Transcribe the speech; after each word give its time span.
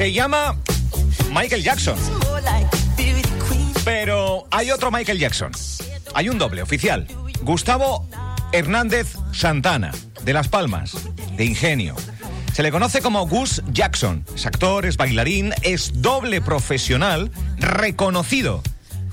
Se 0.00 0.14
llama 0.14 0.56
Michael 1.30 1.62
Jackson. 1.62 1.98
Pero 3.84 4.46
hay 4.50 4.70
otro 4.70 4.90
Michael 4.90 5.18
Jackson. 5.18 5.52
Hay 6.14 6.30
un 6.30 6.38
doble 6.38 6.62
oficial. 6.62 7.06
Gustavo 7.42 8.08
Hernández 8.50 9.14
Santana, 9.32 9.92
de 10.24 10.32
Las 10.32 10.48
Palmas, 10.48 10.96
de 11.36 11.44
Ingenio. 11.44 11.96
Se 12.54 12.62
le 12.62 12.72
conoce 12.72 13.02
como 13.02 13.28
Gus 13.28 13.62
Jackson. 13.72 14.24
Es 14.34 14.46
actor, 14.46 14.86
es 14.86 14.96
bailarín, 14.96 15.52
es 15.60 16.00
doble 16.00 16.40
profesional, 16.40 17.30
reconocido 17.58 18.62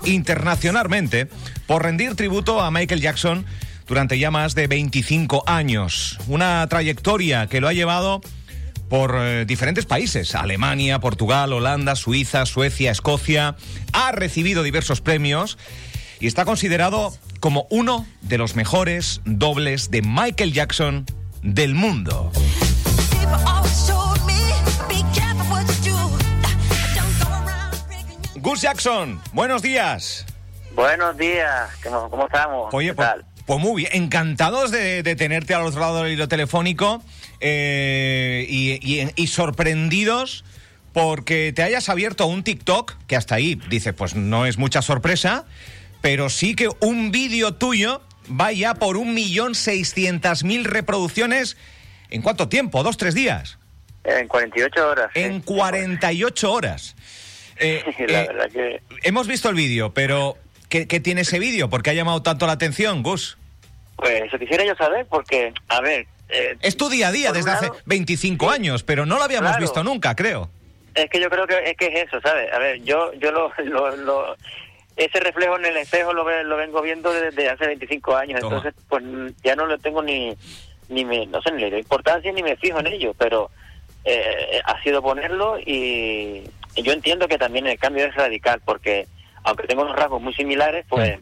internacionalmente 0.06 1.28
por 1.66 1.84
rendir 1.84 2.16
tributo 2.16 2.62
a 2.62 2.72
Michael 2.72 3.02
Jackson 3.02 3.46
durante 3.88 4.20
ya 4.20 4.32
más 4.32 4.56
de 4.56 4.68
25 4.68 5.44
años. 5.48 6.18
Una 6.28 6.66
trayectoria 6.68 7.48
que 7.48 7.60
lo 7.60 7.68
ha 7.68 7.74
llevado 7.74 8.22
por 8.90 9.16
eh, 9.18 9.46
diferentes 9.46 9.86
países, 9.86 10.36
Alemania, 10.36 11.00
Portugal, 11.00 11.54
Holanda, 11.54 11.96
Suiza, 11.96 12.46
Suecia, 12.46 12.92
Escocia. 12.92 13.56
Ha 13.94 14.12
recibido 14.12 14.64
diversos 14.64 15.02
premios 15.02 15.58
y 16.20 16.28
está 16.28 16.46
considerado 16.46 17.14
como 17.40 17.68
uno 17.70 18.06
de 18.22 18.38
los 18.38 18.56
mejores 18.56 19.22
dobles 19.26 19.92
de 19.92 20.02
Michael 20.02 20.54
Jackson 20.54 21.06
del 21.42 21.74
mundo. 21.74 22.32
Gus 28.36 28.62
Jackson, 28.62 29.22
buenos 29.34 29.62
días. 29.62 30.26
Buenos 30.74 31.18
días, 31.18 31.70
¿cómo, 31.84 32.10
cómo 32.10 32.28
estamos? 32.28 32.74
Oye, 32.74 32.90
¿Qué 32.90 32.94
pues, 32.94 33.08
tal? 33.08 33.26
pues 33.46 33.60
muy 33.60 33.82
bien, 33.82 34.04
encantados 34.04 34.72
de, 34.72 35.04
de 35.04 35.16
tenerte 35.16 35.54
al 35.54 35.64
otro 35.64 35.82
lado 35.82 36.04
del 36.04 36.14
hilo 36.14 36.28
telefónico 36.28 37.02
eh, 37.40 38.46
y, 38.50 38.74
y- 38.82 39.10
y 39.16 39.28
sorprendidos 39.28 40.44
porque 40.94 41.54
te 41.54 41.62
hayas 41.64 41.90
abierto 41.90 42.26
un 42.26 42.44
TikTok, 42.44 42.96
que 43.06 43.16
hasta 43.16 43.36
ahí, 43.36 43.60
dices, 43.70 43.94
pues 43.94 44.16
no 44.16 44.46
es 44.48 44.58
mucha 44.58 44.82
sorpresa, 44.82 45.46
pero 46.02 46.30
sí 46.30 46.56
que 46.56 46.70
un 46.80 47.12
vídeo 47.12 47.54
tuyo 47.54 48.02
va 48.30 48.52
ya 48.52 48.74
por 48.74 48.98
un 48.98 49.14
millón 49.14 49.54
seiscientas 49.54 50.44
mil 50.44 50.66
reproducciones. 50.66 51.56
¿En 52.10 52.22
cuánto 52.24 52.50
tiempo? 52.50 52.82
¿Dos, 52.84 52.98
tres 52.98 53.14
días? 53.14 53.60
En 54.04 54.28
48 54.28 54.88
horas. 54.90 55.12
En 55.14 55.42
48 55.42 56.52
horas. 56.52 56.96
Eh, 57.60 57.84
La 58.08 58.24
eh, 58.24 58.28
verdad 58.28 58.50
que 58.52 58.82
hemos 59.04 59.28
visto 59.28 59.50
el 59.50 59.56
vídeo, 59.56 59.94
pero 59.94 60.38
¿qué, 60.70 60.88
qué 60.88 61.00
tiene 61.00 61.22
ese 61.22 61.38
vídeo? 61.38 61.70
¿Por 61.70 61.84
qué 61.84 61.92
ha 61.92 61.94
llamado 61.94 62.24
tanto 62.24 62.48
la 62.48 62.54
atención, 62.54 63.04
Gus? 63.04 63.38
Pues 63.98 64.24
eso 64.24 64.40
quisiera 64.40 64.66
yo 64.66 64.74
saber 64.76 65.06
porque, 65.08 65.54
a 65.68 65.82
ver... 65.82 66.08
eh, 66.30 66.56
Es 66.62 66.78
tu 66.78 66.90
día 66.90 67.08
a 67.10 67.12
día 67.12 67.32
desde 67.32 67.52
hace 67.52 67.68
lado, 67.68 67.78
25 67.86 68.48
sí, 68.50 68.56
años, 68.56 68.84
pero 68.84 69.06
no 69.06 69.18
lo 69.18 69.24
habíamos 69.24 69.50
claro. 69.52 69.62
visto 69.62 69.84
nunca, 69.84 70.16
creo. 70.16 70.50
Es 70.96 71.10
que 71.10 71.20
yo 71.20 71.30
creo 71.30 71.46
que 71.48 71.58
es 71.70 71.78
que 71.78 71.88
es 71.88 72.08
eso, 72.08 72.20
¿sabes? 72.22 72.52
A 72.52 72.58
ver, 72.60 72.82
yo 72.84 73.14
yo 73.14 73.32
lo, 73.32 73.52
lo, 73.66 73.96
lo- 73.98 74.36
ese 74.96 75.20
reflejo 75.20 75.58
en 75.60 75.66
el 75.66 75.78
espejo 75.78 76.12
lo, 76.12 76.24
lo 76.44 76.58
vengo 76.58 76.82
viendo 76.82 77.14
desde 77.14 77.50
hace 77.50 77.68
25 77.68 78.16
años, 78.16 78.40
Toma. 78.42 78.58
entonces 78.58 78.84
pues 78.90 79.04
ya 79.44 79.56
no 79.56 79.68
le 79.68 79.78
tengo 79.78 80.02
ni 80.02 80.36
ni 80.90 81.06
me 81.06 81.28
no 81.28 81.40
sé 81.42 81.52
ni 81.52 81.62
le 81.62 81.70
doy 81.70 81.80
importancia 81.82 82.32
ni 82.32 82.42
me 82.42 82.56
fijo 82.58 82.80
en 82.80 82.88
ello, 82.88 83.14
pero 83.16 83.52
eh, 84.06 84.60
ha 84.66 84.82
sido 84.82 85.02
ponerlo 85.04 85.60
y, 85.60 86.44
y 86.76 86.82
yo 86.82 86.94
entiendo 86.94 87.28
que 87.28 87.38
también 87.38 87.68
el 87.68 87.78
cambio 87.78 88.06
es 88.06 88.16
radical 88.16 88.60
porque 88.66 89.06
aunque 89.44 89.68
tengo 89.68 89.84
unos 89.84 89.96
rasgos 89.96 90.20
muy 90.22 90.34
similares, 90.34 90.84
pues 90.90 91.20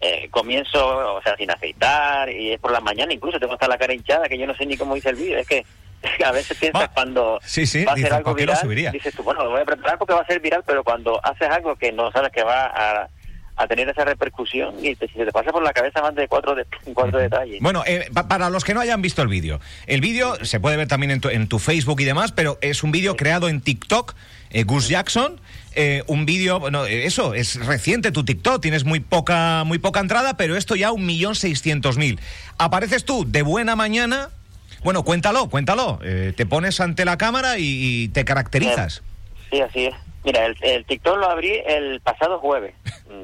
eh, 0.00 0.28
comienzo, 0.30 1.14
o 1.16 1.22
sea, 1.22 1.36
sin 1.36 1.50
afeitar 1.50 2.30
y 2.30 2.52
es 2.52 2.60
por 2.60 2.70
la 2.72 2.80
mañana 2.80 3.12
incluso 3.12 3.38
tengo 3.40 3.54
hasta 3.54 3.66
la 3.68 3.78
cara 3.78 3.94
hinchada 3.94 4.28
que 4.28 4.38
yo 4.38 4.46
no 4.46 4.54
sé 4.54 4.66
ni 4.66 4.76
cómo 4.76 4.96
hice 4.96 5.08
el 5.10 5.16
vídeo, 5.16 5.38
es 5.38 5.46
que 5.46 5.64
a 6.24 6.32
veces 6.32 6.56
piensas 6.58 6.82
Ah, 6.84 6.90
cuando 6.92 7.40
sí, 7.42 7.66
sí, 7.66 7.84
va 7.84 7.92
a 7.92 7.96
ser 7.96 8.12
algo 8.12 8.30
¿por 8.30 8.36
qué 8.36 8.46
lo 8.46 8.68
viral, 8.68 8.92
dices 8.92 9.14
tú, 9.14 9.22
bueno, 9.22 9.42
lo 9.44 9.50
voy 9.50 9.60
a 9.62 9.64
preparar 9.64 9.98
porque 9.98 10.14
va 10.14 10.20
a 10.20 10.26
ser 10.26 10.40
viral, 10.40 10.62
pero 10.66 10.84
cuando 10.84 11.18
haces 11.24 11.48
algo 11.48 11.76
que 11.76 11.92
no 11.92 12.10
sabes 12.12 12.30
que 12.30 12.42
va 12.42 12.66
a, 12.66 13.08
a 13.56 13.66
tener 13.66 13.88
esa 13.88 14.04
repercusión 14.04 14.74
y 14.84 14.94
te, 14.94 15.08
si 15.08 15.14
se 15.14 15.24
te 15.24 15.32
pasa 15.32 15.50
por 15.50 15.62
la 15.62 15.72
cabeza 15.72 16.02
más 16.02 16.14
de 16.14 16.28
cuatro, 16.28 16.54
de, 16.54 16.66
cuatro 16.94 17.18
detalles. 17.18 17.60
Bueno, 17.62 17.82
eh, 17.86 18.06
pa- 18.12 18.28
para 18.28 18.50
los 18.50 18.64
que 18.64 18.74
no 18.74 18.80
hayan 18.80 19.00
visto 19.00 19.22
el 19.22 19.28
vídeo, 19.28 19.60
el 19.86 20.02
vídeo 20.02 20.44
se 20.44 20.60
puede 20.60 20.76
ver 20.76 20.88
también 20.88 21.10
en 21.12 21.20
tu, 21.22 21.30
en 21.30 21.48
tu 21.48 21.58
Facebook 21.58 22.02
y 22.02 22.04
demás, 22.04 22.32
pero 22.32 22.58
es 22.60 22.82
un 22.82 22.92
vídeo 22.92 23.16
creado 23.16 23.48
en 23.48 23.62
TikTok, 23.62 24.14
eh, 24.50 24.64
Gus 24.64 24.88
Jackson. 24.88 25.40
eh, 25.78 26.02
un 26.06 26.24
vídeo, 26.24 26.58
bueno, 26.58 26.86
eh, 26.86 27.04
eso, 27.04 27.34
es 27.34 27.56
reciente 27.66 28.10
tu 28.10 28.24
TikTok, 28.24 28.62
tienes 28.62 28.84
muy 28.84 29.00
poca, 29.00 29.62
muy 29.64 29.78
poca 29.78 30.00
entrada, 30.00 30.36
pero 30.38 30.56
esto 30.56 30.74
ya 30.74 30.90
un 30.90 31.04
millón 31.04 31.34
seiscientos 31.34 31.98
mil. 31.98 32.18
Apareces 32.56 33.04
tú 33.04 33.24
de 33.30 33.42
buena 33.42 33.76
mañana, 33.76 34.30
bueno, 34.82 35.02
cuéntalo, 35.04 35.50
cuéntalo, 35.50 35.98
eh, 36.02 36.32
te 36.34 36.46
pones 36.46 36.80
ante 36.80 37.04
la 37.04 37.18
cámara 37.18 37.58
y, 37.58 38.08
te 38.08 38.24
caracterizas. 38.24 39.02
Sí, 39.50 39.60
así 39.60 39.86
es. 39.86 39.94
Mira, 40.24 40.46
el, 40.46 40.56
el 40.62 40.84
TikTok 40.86 41.18
lo 41.18 41.28
abrí 41.30 41.52
el 41.66 42.00
pasado 42.00 42.38
jueves. 42.38 42.74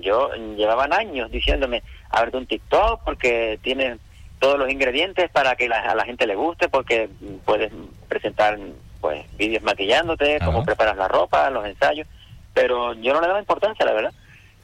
Yo 0.02 0.30
llevaban 0.56 0.92
años 0.92 1.30
diciéndome, 1.32 1.82
ábrete 2.10 2.36
un 2.36 2.46
TikTok 2.46 3.02
porque 3.04 3.58
tiene 3.62 3.96
todos 4.40 4.58
los 4.58 4.70
ingredientes 4.70 5.30
para 5.30 5.56
que 5.56 5.68
la- 5.68 5.80
a 5.80 5.94
la 5.94 6.04
gente 6.04 6.26
le 6.26 6.34
guste, 6.36 6.68
porque 6.68 7.08
puedes 7.44 7.72
presentar 8.08 8.58
pues 9.02 9.26
vídeos 9.36 9.62
maquillándote, 9.62 10.36
Ajá. 10.36 10.46
cómo 10.46 10.64
preparas 10.64 10.96
la 10.96 11.08
ropa, 11.08 11.50
los 11.50 11.66
ensayos, 11.66 12.06
pero 12.54 12.94
yo 12.94 13.12
no 13.12 13.20
le 13.20 13.26
daba 13.26 13.40
importancia, 13.40 13.84
la 13.84 13.92
verdad. 13.92 14.12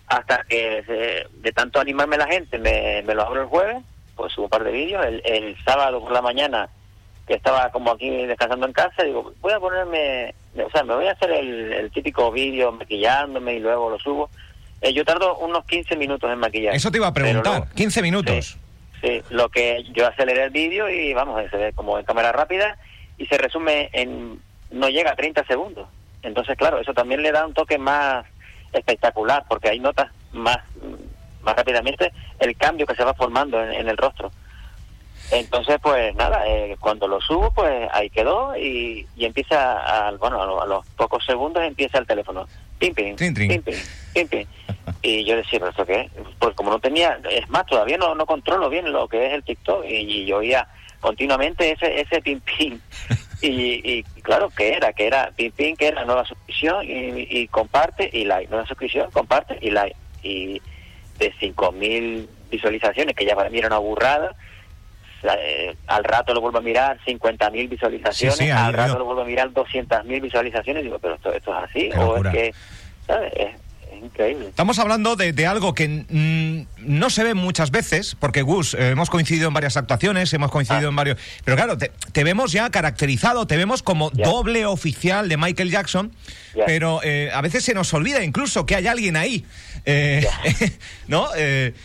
Hasta 0.06 0.42
que 0.48 0.82
eh, 0.88 1.26
de 1.42 1.52
tanto 1.52 1.78
animarme 1.80 2.16
la 2.16 2.26
gente, 2.28 2.56
me, 2.58 3.02
me 3.02 3.14
lo 3.14 3.24
abro 3.26 3.42
el 3.42 3.48
jueves, 3.48 3.76
pues 4.16 4.32
subo 4.32 4.44
un 4.44 4.50
par 4.50 4.64
de 4.64 4.72
vídeos. 4.72 5.04
El, 5.04 5.20
el 5.26 5.56
sábado 5.64 6.00
por 6.00 6.12
la 6.12 6.22
mañana 6.22 6.70
que 7.26 7.34
estaba 7.34 7.70
como 7.72 7.90
aquí 7.90 8.08
descansando 8.24 8.64
en 8.66 8.72
casa, 8.72 9.02
digo, 9.02 9.34
voy 9.42 9.52
a 9.52 9.60
ponerme, 9.60 10.34
o 10.64 10.70
sea, 10.70 10.82
me 10.82 10.94
voy 10.94 11.08
a 11.08 11.12
hacer 11.12 11.30
el, 11.32 11.72
el 11.74 11.90
típico 11.90 12.30
vídeo 12.32 12.72
maquillándome 12.72 13.54
y 13.56 13.58
luego 13.60 13.90
lo 13.90 13.98
subo. 13.98 14.30
Eh, 14.80 14.94
yo 14.94 15.04
tardo 15.04 15.36
unos 15.38 15.64
15 15.66 15.96
minutos 15.96 16.30
en 16.32 16.38
maquillar. 16.38 16.74
Eso 16.74 16.90
te 16.90 16.96
iba 16.96 17.08
a 17.08 17.12
preguntar, 17.12 17.52
luego- 17.58 17.66
15 17.74 18.00
minutos. 18.00 18.56
Sí, 19.02 19.22
lo 19.30 19.48
que 19.50 19.84
yo 19.92 20.06
aceleré 20.06 20.44
el 20.44 20.50
vídeo 20.50 20.88
y 20.88 21.12
vamos, 21.12 21.42
se 21.50 21.56
ve 21.56 21.72
como 21.74 21.98
en 21.98 22.04
cámara 22.06 22.32
rápida 22.32 22.78
y 23.18 23.26
se 23.26 23.36
resume 23.38 23.90
en, 23.92 24.40
no 24.70 24.88
llega 24.88 25.12
a 25.12 25.16
30 25.16 25.44
segundos. 25.46 25.88
Entonces, 26.22 26.56
claro, 26.56 26.78
eso 26.80 26.94
también 26.94 27.22
le 27.22 27.32
da 27.32 27.46
un 27.46 27.54
toque 27.54 27.78
más 27.78 28.24
espectacular 28.72 29.44
porque 29.48 29.68
ahí 29.68 29.78
notas 29.80 30.10
más, 30.32 30.58
más 31.42 31.56
rápidamente 31.56 32.12
el 32.38 32.56
cambio 32.56 32.86
que 32.86 32.94
se 32.94 33.04
va 33.04 33.14
formando 33.14 33.62
en, 33.62 33.72
en 33.72 33.88
el 33.88 33.96
rostro. 33.96 34.30
Entonces, 35.30 35.76
pues 35.82 36.14
nada, 36.14 36.46
eh, 36.48 36.76
cuando 36.80 37.06
lo 37.06 37.20
subo, 37.20 37.50
pues 37.52 37.86
ahí 37.92 38.08
quedó 38.08 38.56
y, 38.56 39.06
y 39.14 39.26
empieza, 39.26 40.06
a, 40.08 40.10
bueno, 40.12 40.40
a, 40.42 40.46
lo- 40.46 40.62
a 40.62 40.66
los 40.66 40.86
pocos 40.96 41.22
segundos 41.24 41.62
empieza 41.64 41.98
el 41.98 42.06
teléfono. 42.06 42.46
Pim, 42.78 42.94
pim, 42.94 43.14
Trin, 43.16 43.34
trin. 43.34 43.48
pim, 43.48 43.62
pim, 43.62 43.74
pim, 44.14 44.28
pim. 44.28 44.46
Y 45.02 45.24
yo 45.24 45.36
decía, 45.36 45.58
¿pero 45.58 45.70
esto 45.70 45.84
qué 45.84 46.00
es? 46.02 46.10
Pues 46.38 46.54
como 46.54 46.70
no 46.70 46.78
tenía, 46.78 47.18
es 47.30 47.46
más, 47.50 47.66
todavía 47.66 47.98
no, 47.98 48.14
no 48.14 48.24
controlo 48.24 48.70
bien 48.70 48.90
lo 48.90 49.06
que 49.06 49.26
es 49.26 49.34
el 49.34 49.42
TikTok 49.44 49.84
y, 49.84 49.96
y 49.96 50.24
yo 50.26 50.38
oía 50.38 50.66
continuamente 51.00 51.70
ese 51.72 52.00
ese 52.00 52.20
pim, 52.20 52.40
pim. 52.40 52.80
Y, 53.40 53.80
y 53.84 54.02
claro, 54.22 54.50
que 54.50 54.72
era? 54.72 54.92
Que 54.92 55.06
era 55.06 55.30
pim, 55.30 55.52
pim, 55.52 55.76
que 55.76 55.86
era 55.86 56.04
nueva 56.04 56.24
suscripción 56.24 56.84
y, 56.84 57.24
y 57.30 57.46
comparte 57.46 58.10
y 58.12 58.24
like. 58.24 58.50
Nueva 58.50 58.66
suscripción, 58.66 59.12
comparte 59.12 59.56
y 59.60 59.70
like. 59.70 59.94
Y 60.24 60.60
de 61.20 61.32
5.000 61.34 62.26
visualizaciones, 62.50 63.14
que 63.14 63.24
ya 63.24 63.36
para 63.36 63.48
mí 63.48 63.58
era 63.58 63.68
una 63.68 63.78
burrada, 63.78 64.34
eh, 65.22 65.76
al 65.86 66.02
rato 66.04 66.34
lo 66.34 66.40
vuelvo 66.40 66.58
a 66.58 66.62
mirar 66.62 66.98
50.000 67.06 67.68
visualizaciones, 67.68 68.36
Sí, 68.38 68.44
sí, 68.44 68.50
ha 68.50 68.66
al 68.66 68.72
rato 68.74 68.98
lo 68.98 69.04
vuelvo 69.04 69.22
a 69.22 69.24
mirar 69.24 69.50
200.000 69.50 70.20
visualizaciones, 70.20 70.82
digo, 70.82 70.98
pero 70.98 71.14
esto, 71.14 71.32
esto 71.32 71.56
es 71.56 71.64
así, 71.70 71.90
Qué 71.90 71.98
o 71.98 72.06
locura. 72.16 72.30
es 72.32 72.36
que, 72.36 72.54
¿sabes? 73.06 73.32
Increíble. 74.02 74.48
Estamos 74.48 74.78
hablando 74.78 75.16
de, 75.16 75.32
de 75.32 75.46
algo 75.46 75.74
que 75.74 76.04
no 76.78 77.10
se 77.10 77.24
ve 77.24 77.34
muchas 77.34 77.70
veces, 77.70 78.16
porque 78.18 78.42
Gus, 78.42 78.74
eh, 78.74 78.90
hemos 78.90 79.10
coincidido 79.10 79.48
en 79.48 79.54
varias 79.54 79.76
actuaciones, 79.76 80.32
hemos 80.32 80.50
coincidido 80.50 80.86
Ah. 80.86 80.90
en 80.90 80.96
varios... 80.96 81.18
Pero 81.44 81.56
claro, 81.56 81.76
te, 81.78 81.90
te 82.12 82.24
vemos 82.24 82.52
ya 82.52 82.70
caracterizado, 82.70 83.46
te 83.46 83.56
vemos 83.56 83.82
como 83.82 84.10
doble 84.10 84.66
oficial 84.66 85.28
de 85.28 85.36
Michael 85.36 85.70
Jackson, 85.70 86.12
pero 86.66 87.00
eh, 87.02 87.30
a 87.32 87.40
veces 87.40 87.64
se 87.64 87.74
nos 87.74 87.92
olvida 87.94 88.22
incluso 88.24 88.66
que 88.66 88.74
hay 88.76 88.86
alguien 88.86 89.16
ahí. 89.16 89.44
Eh, 89.84 90.26
¿No? 91.08 91.28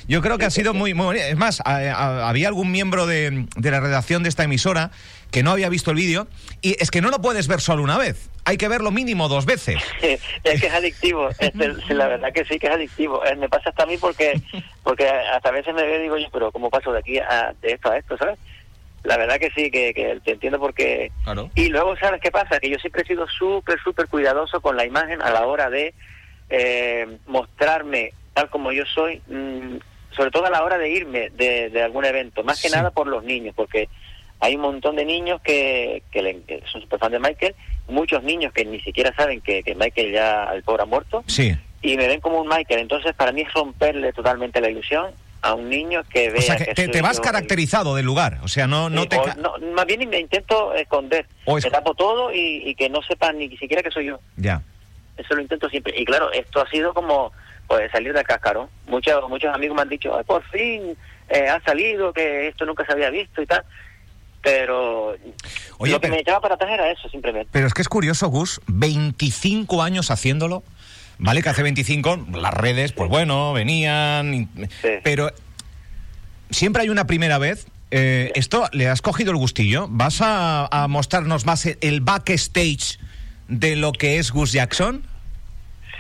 Yo 0.07 0.21
creo 0.21 0.37
que 0.37 0.45
ha 0.45 0.49
sido 0.49 0.73
muy, 0.73 0.93
muy 0.93 1.05
bonito. 1.05 1.25
Es 1.25 1.37
más, 1.37 1.61
a- 1.61 1.77
a- 1.77 2.29
había 2.29 2.47
algún 2.47 2.71
miembro 2.71 3.05
de, 3.07 3.45
de 3.55 3.71
la 3.71 3.79
redacción 3.79 4.23
de 4.23 4.29
esta 4.29 4.43
emisora 4.43 4.91
que 5.33 5.43
no 5.43 5.51
había 5.51 5.67
visto 5.67 5.89
el 5.91 5.97
vídeo, 5.97 6.27
y 6.61 6.75
es 6.81 6.91
que 6.91 7.01
no 7.01 7.09
lo 7.09 7.19
puedes 7.19 7.47
ver 7.47 7.59
solo 7.59 7.81
una 7.81 7.97
vez, 7.97 8.29
hay 8.45 8.55
que 8.55 8.67
verlo 8.67 8.91
mínimo 8.91 9.27
dos 9.27 9.45
veces. 9.45 9.81
es 10.01 10.61
que 10.61 10.67
es 10.67 10.73
adictivo, 10.73 11.27
este, 11.39 11.93
la 11.93 12.07
verdad 12.07 12.31
que 12.31 12.45
sí 12.45 12.59
que 12.59 12.67
es 12.67 12.73
adictivo. 12.73 13.25
Eh, 13.25 13.35
me 13.35 13.49
pasa 13.49 13.71
hasta 13.71 13.83
a 13.83 13.85
mí 13.87 13.97
porque 13.97 14.39
porque 14.83 15.09
hasta 15.09 15.49
a 15.49 15.51
veces 15.51 15.73
me 15.73 15.81
veo 15.83 15.99
y 15.99 16.03
digo, 16.03 16.15
oye, 16.15 16.29
pero 16.31 16.51
¿cómo 16.51 16.69
paso 16.69 16.93
de 16.93 16.99
aquí 16.99 17.17
a 17.17 17.53
de 17.61 17.71
esto 17.73 17.89
a 17.91 17.97
esto, 17.97 18.15
sabes? 18.17 18.37
La 19.03 19.17
verdad 19.17 19.39
que 19.39 19.49
sí, 19.55 19.69
que, 19.71 19.93
que 19.93 20.21
te 20.23 20.31
entiendo 20.31 20.59
porque... 20.59 21.11
Claro. 21.25 21.49
Y 21.55 21.67
luego, 21.67 21.97
¿sabes 21.97 22.21
qué 22.21 22.31
pasa? 22.31 22.59
Que 22.61 22.69
yo 22.69 22.77
siempre 22.79 23.01
he 23.01 23.05
sido 23.05 23.27
súper, 23.27 23.77
súper 23.83 24.07
cuidadoso 24.07 24.61
con 24.61 24.77
la 24.77 24.85
imagen 24.85 25.21
a 25.21 25.29
la 25.31 25.45
hora 25.45 25.69
de 25.69 25.93
eh, 26.49 27.17
mostrarme 27.27 28.13
tal 28.33 28.49
como 28.49 28.71
yo 28.71 28.83
soy, 28.85 29.21
mm, 29.27 29.77
sobre 30.15 30.31
todo 30.31 30.45
a 30.45 30.49
la 30.51 30.63
hora 30.63 30.77
de 30.77 30.89
irme 30.89 31.31
de, 31.31 31.69
de 31.69 31.81
algún 31.83 32.05
evento, 32.05 32.43
más 32.43 32.61
que 32.61 32.69
Sí. 32.69 32.75
nada 32.75 32.91
por 32.91 33.07
los 33.07 33.23
niños, 33.25 33.53
porque 33.55 33.89
hay 34.43 34.55
un 34.55 34.61
montón 34.61 34.95
de 34.97 35.05
niños 35.05 35.39
que, 35.41 36.03
que, 36.11 36.21
le- 36.21 36.41
que 36.41 36.61
son 36.71 36.81
super 36.81 36.99
fan 36.99 37.11
de 37.13 37.19
Michael, 37.19 37.55
muchos 37.87 38.21
niños 38.23 38.51
que 38.51 38.65
ni 38.65 38.79
siquiera 38.81 39.13
saben 39.15 39.39
que, 39.41 39.63
que 39.63 39.73
Michael 39.73 40.11
ya, 40.11 40.49
el 40.53 40.63
pobre 40.63 40.83
ha 40.83 40.85
muerto, 40.85 41.23
Sí. 41.27 41.55
y 41.81 41.95
me 41.97 42.07
ven 42.07 42.19
como 42.19 42.41
un 42.41 42.47
Michael. 42.49 42.81
Entonces, 42.81 43.13
para 43.15 43.31
mí 43.31 43.41
es 43.41 43.53
romperle 43.53 44.11
totalmente 44.11 44.59
la 44.59 44.69
ilusión 44.69 45.11
a 45.41 45.53
un 45.53 45.69
niño 45.69 46.03
que 46.09 46.29
vea 46.29 46.39
O 46.39 46.41
sea, 46.41 46.55
que 46.57 46.73
te, 46.87 47.01
vas 47.01 47.17
yo, 47.17 47.23
caracterizado 47.23 47.95
del 47.95 48.05
lugar. 48.05 48.39
O 48.43 48.47
sea, 48.49 48.67
no, 48.67 48.89
no 48.89 49.03
Sí, 49.03 49.07
te... 49.09 49.17
o 49.17 49.25
no, 49.35 49.55
más 49.73 49.85
bien 49.85 50.07
me 50.09 50.19
intento 50.19 50.73
esconder. 50.73 51.25
O 51.45 51.57
es- 51.57 51.63
Me 51.65 51.71
tapo 51.71 51.93
todo 51.95 52.33
y, 52.33 52.63
y 52.69 52.75
que 52.75 52.89
no 52.89 53.01
sepan 53.01 53.37
ni 53.37 53.55
siquiera 53.57 53.81
que 53.81 53.91
soy 53.91 54.05
yo. 54.07 54.19
Ya. 54.37 54.61
Eso 55.17 55.35
lo 55.35 55.41
intento 55.41 55.69
siempre. 55.69 55.93
Y 55.97 56.05
claro, 56.05 56.31
esto 56.31 56.59
ha 56.61 56.69
sido 56.69 56.93
como 56.93 57.31
pues 57.67 57.89
salir 57.91 58.13
del 58.13 58.23
cascarón. 58.25 58.67
Muchos 58.87 59.29
muchos 59.29 59.53
amigos 59.55 59.75
me 59.75 59.83
han 59.83 59.89
dicho, 59.89 60.15
Ay, 60.17 60.23
por 60.25 60.43
fin 60.49 60.97
eh, 61.29 61.47
ha 61.47 61.61
salido, 61.61 62.11
que 62.13 62.47
esto 62.49 62.65
nunca 62.65 62.85
se 62.85 62.91
había 62.93 63.09
visto 63.09 63.41
y 63.41 63.45
tal. 63.45 63.63
Pero 64.43 65.15
Oye, 65.77 65.91
lo 65.93 65.97
que 65.99 66.01
pero- 66.01 66.13
me 66.15 66.19
echaba 66.21 66.41
para 66.41 66.55
atrás 66.55 66.69
era 66.71 66.91
eso, 66.91 67.09
simplemente. 67.09 67.49
Pero 67.51 67.65
es 67.65 67.73
que 67.73 67.81
es 67.81 67.89
curioso, 67.89 68.27
Gus, 68.27 68.61
25 68.67 69.81
años 69.81 70.11
haciéndolo. 70.11 70.63
Vale, 71.17 71.41
que 71.41 71.49
hace 71.49 71.63
25 71.63 72.27
las 72.33 72.53
redes, 72.53 72.91
pues 72.91 73.09
bueno, 73.09 73.53
venían. 73.53 74.49
Sí. 74.81 74.89
Pero 75.03 75.31
siempre 76.49 76.81
hay 76.83 76.89
una 76.89 77.07
primera 77.07 77.37
vez. 77.37 77.67
Eh, 77.91 78.31
¿Esto 78.35 78.67
le 78.73 78.87
has 78.89 79.01
cogido 79.01 79.31
el 79.31 79.37
gustillo? 79.37 79.87
¿Vas 79.89 80.21
a, 80.21 80.67
a 80.71 80.87
mostrarnos 80.87 81.45
más 81.45 81.65
el- 81.65 82.01
backstage 82.01 82.99
de 83.47 83.75
lo 83.75 83.91
que 83.93 84.17
es 84.17 84.31
Gus 84.31 84.51
Jackson? 84.51 85.03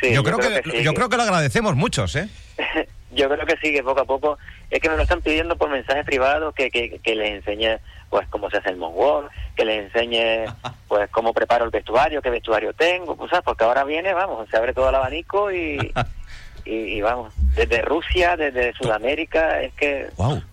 Sí, 0.01 0.11
yo, 0.11 0.23
creo 0.23 0.39
que, 0.39 0.61
sí, 0.69 0.83
yo 0.83 0.91
que- 0.91 0.95
creo 0.97 1.09
que 1.09 1.17
lo 1.17 1.23
agradecemos 1.23 1.75
muchos, 1.75 2.15
¿eh? 2.15 2.27
yo 3.15 3.29
creo 3.29 3.45
que 3.45 3.55
sí, 3.61 3.71
que 3.71 3.83
poco 3.83 4.01
a 4.01 4.05
poco. 4.05 4.37
Es 4.71 4.79
que 4.81 4.89
me 4.89 4.97
lo 4.97 5.03
están 5.03 5.21
pidiendo 5.21 5.55
por 5.55 5.69
mensajes 5.69 6.03
privados 6.03 6.53
que, 6.55 6.71
que, 6.71 6.97
que 7.03 7.15
les 7.15 7.35
enseñe 7.35 7.77
pues 8.13 8.27
cómo 8.29 8.47
se 8.51 8.57
hace 8.57 8.69
el 8.69 8.77
moonwalk, 8.77 9.31
que 9.55 9.65
les 9.65 9.85
enseñe 9.85 10.45
pues 10.87 11.09
cómo 11.09 11.33
preparo 11.33 11.65
el 11.65 11.71
vestuario, 11.71 12.21
qué 12.21 12.29
vestuario 12.29 12.71
tengo, 12.73 13.15
pues, 13.15 13.31
¿sabes? 13.31 13.43
porque 13.43 13.63
ahora 13.63 13.83
viene, 13.83 14.13
vamos, 14.13 14.47
se 14.51 14.55
abre 14.57 14.71
todo 14.71 14.89
el 14.89 14.93
abanico 14.95 15.51
y, 15.51 15.91
y, 16.63 16.71
y 16.75 17.01
vamos, 17.01 17.33
desde 17.55 17.81
Rusia, 17.81 18.37
desde 18.37 18.71
Sudamérica, 18.73 19.61
es 19.63 19.73
que 19.73 20.09
¡Wow! 20.15 20.43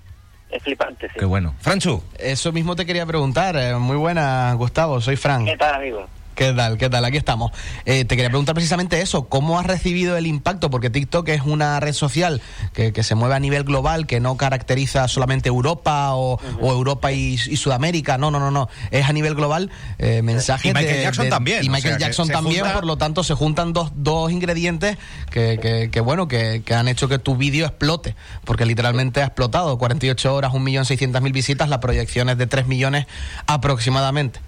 es 0.51 0.62
flipante, 0.62 1.07
sí. 1.09 1.17
¡Qué 1.19 1.27
bueno! 1.27 1.55
Franchu, 1.61 2.03
Eso 2.19 2.51
mismo 2.51 2.75
te 2.77 2.87
quería 2.87 3.05
preguntar. 3.05 3.55
eh, 3.57 3.75
muy 3.75 3.97
buena, 3.99 4.55
Gustavo. 4.55 4.99
Soy 5.03 5.17
Fran. 5.17 5.45
¿Qué 5.45 5.59
tal, 5.59 5.75
amigo? 5.75 6.07
¿Qué 6.40 6.54
tal? 6.54 6.78
¿Qué 6.78 6.88
tal? 6.88 7.04
Aquí 7.04 7.19
estamos. 7.19 7.52
Eh, 7.84 8.06
te 8.06 8.16
quería 8.16 8.31
preguntar 8.31 8.54
precisamente 8.54 9.02
eso. 9.02 9.28
¿Cómo 9.28 9.58
has 9.58 9.66
recibido 9.66 10.16
el 10.16 10.26
impacto? 10.26 10.70
Porque 10.70 10.88
TikTok 10.88 11.28
es 11.28 11.42
una 11.42 11.78
red 11.81 11.92
social 11.92 12.40
que, 12.72 12.94
que 12.94 13.02
se 13.02 13.14
mueve 13.14 13.34
a 13.34 13.38
nivel 13.40 13.62
global, 13.62 14.06
que 14.06 14.20
no 14.20 14.38
caracteriza 14.38 15.06
solamente 15.06 15.50
Europa 15.50 16.14
o, 16.14 16.40
o 16.62 16.72
Europa 16.72 17.12
y, 17.12 17.34
y 17.34 17.56
Sudamérica. 17.58 18.16
No, 18.16 18.31
no, 18.31 18.40
no, 18.40 18.50
no. 18.50 18.70
Es 18.90 19.06
a 19.06 19.12
nivel 19.12 19.34
global. 19.34 19.70
Eh, 19.98 20.22
mensajes 20.22 20.64
Y 20.70 20.75
Michael 20.75 20.96
de- 20.96 21.02
Jackson 21.02 21.25
de- 21.26 21.31
también, 21.31 21.62
Y 21.62 21.69
o 21.69 21.72
Michael 21.72 21.98
sea, 21.98 22.06
Jackson 22.06 22.28
también. 22.28 22.60
junta- 22.60 22.72
Por 22.75 22.87
lo 22.87 22.96
tanto, 22.96 23.22
se 23.22 23.34
juntan 23.34 23.75
dos, 23.75 23.92
dos 23.96 24.32
ingredientes 24.32 24.96
que, 25.31 25.58
que, 25.60 25.90
que, 25.92 26.00
bueno, 26.00 26.26
que, 26.26 26.62
que 26.64 26.72
han 26.75 26.88
hecho 26.88 27.06
que 27.06 27.19
tu 27.19 27.37
vídeo 27.37 27.66
explote. 27.66 28.16
Porque 28.46 28.64
literalmente 28.64 29.20
ha 29.20 29.26
explotado. 29.26 29.76
48 29.76 30.34
horas, 30.34 30.52
1.600.000 30.52 31.32
visitas. 31.34 31.69
La 31.69 31.81
proyección 31.81 32.31
es 32.31 32.38
de 32.38 32.46
3 32.46 32.66
millones 32.66 33.04
aproximadamente. 33.46 34.40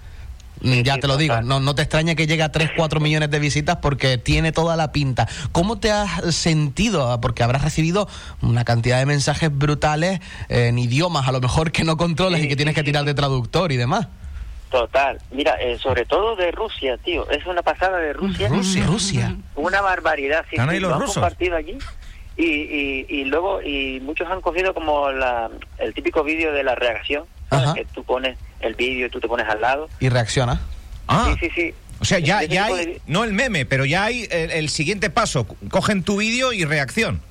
Ya 0.63 0.95
sí, 0.95 0.99
te 1.01 1.07
lo 1.07 1.17
digo, 1.17 1.41
no, 1.41 1.59
no 1.59 1.75
te 1.75 1.81
extraña 1.81 2.15
que 2.15 2.25
llegue 2.25 2.41
a 2.43 2.51
3, 2.51 2.71
4 2.77 2.99
millones 2.99 3.29
de 3.29 3.39
visitas 3.39 3.77
porque 3.77 4.17
tiene 4.17 4.51
toda 4.51 4.75
la 4.75 4.91
pinta. 4.91 5.27
¿Cómo 5.51 5.77
te 5.79 5.91
has 5.91 6.33
sentido? 6.33 7.19
Porque 7.21 7.43
habrás 7.43 7.63
recibido 7.63 8.07
una 8.41 8.63
cantidad 8.63 8.97
de 8.99 9.05
mensajes 9.05 9.55
brutales 9.55 10.21
en 10.49 10.79
idiomas 10.79 11.27
a 11.27 11.31
lo 11.33 11.41
mejor 11.41 11.71
que 11.71 11.83
no 11.83 11.97
controlas 11.97 12.39
Sí, 12.39 12.45
y 12.45 12.49
que 12.49 12.55
tienes 12.55 12.73
sí, 12.75 12.81
que 12.81 12.85
tirar 12.85 13.03
sí. 13.03 13.07
de 13.07 13.13
traductor 13.13 13.71
y 13.71 13.77
demás. 13.77 14.07
Total. 14.71 15.19
Mira, 15.31 15.55
eh, 15.61 15.77
sobre 15.77 16.05
todo 16.05 16.35
de 16.35 16.49
Rusia, 16.51 16.97
tío. 16.97 17.29
Es 17.29 17.45
una 17.45 17.61
pasada 17.61 17.97
de 17.99 18.13
Rusia. 18.13 18.47
Rusia, 18.47 18.85
Rusia. 18.87 19.35
Una 19.55 19.81
barbaridad. 19.81 20.45
Sí, 20.49 20.55
los 20.57 20.93
han 20.93 20.99
rusos. 20.99 21.13
compartido 21.15 21.55
allí. 21.57 21.77
Y, 22.35 22.45
y, 22.45 23.05
y 23.07 23.25
luego, 23.25 23.61
y 23.61 23.99
muchos 23.99 24.27
han 24.31 24.41
cogido 24.41 24.73
como 24.73 25.11
la, 25.11 25.51
el 25.77 25.93
típico 25.93 26.23
vídeo 26.23 26.51
de 26.51 26.63
la 26.63 26.73
reacción, 26.73 27.25
que 27.75 27.85
tú 27.93 28.03
pones 28.03 28.35
el 28.65 28.75
vídeo 28.75 29.07
y 29.07 29.09
tú 29.09 29.19
te 29.19 29.27
pones 29.27 29.47
al 29.47 29.61
lado. 29.61 29.89
Y 29.99 30.09
reacciona. 30.09 30.61
Ah, 31.07 31.33
Sí, 31.39 31.47
sí, 31.47 31.51
sí. 31.55 31.73
o 31.99 32.05
sea, 32.05 32.19
ya, 32.19 32.43
ya 32.43 32.65
hay, 32.65 32.85
de- 32.85 33.01
no 33.07 33.23
el 33.23 33.33
meme, 33.33 33.65
pero 33.65 33.85
ya 33.85 34.05
hay 34.05 34.27
el, 34.31 34.51
el 34.51 34.69
siguiente 34.69 35.09
paso. 35.09 35.45
Cogen 35.69 36.03
tu 36.03 36.17
vídeo 36.17 36.53
y 36.53 36.65
reacción. 36.65 37.21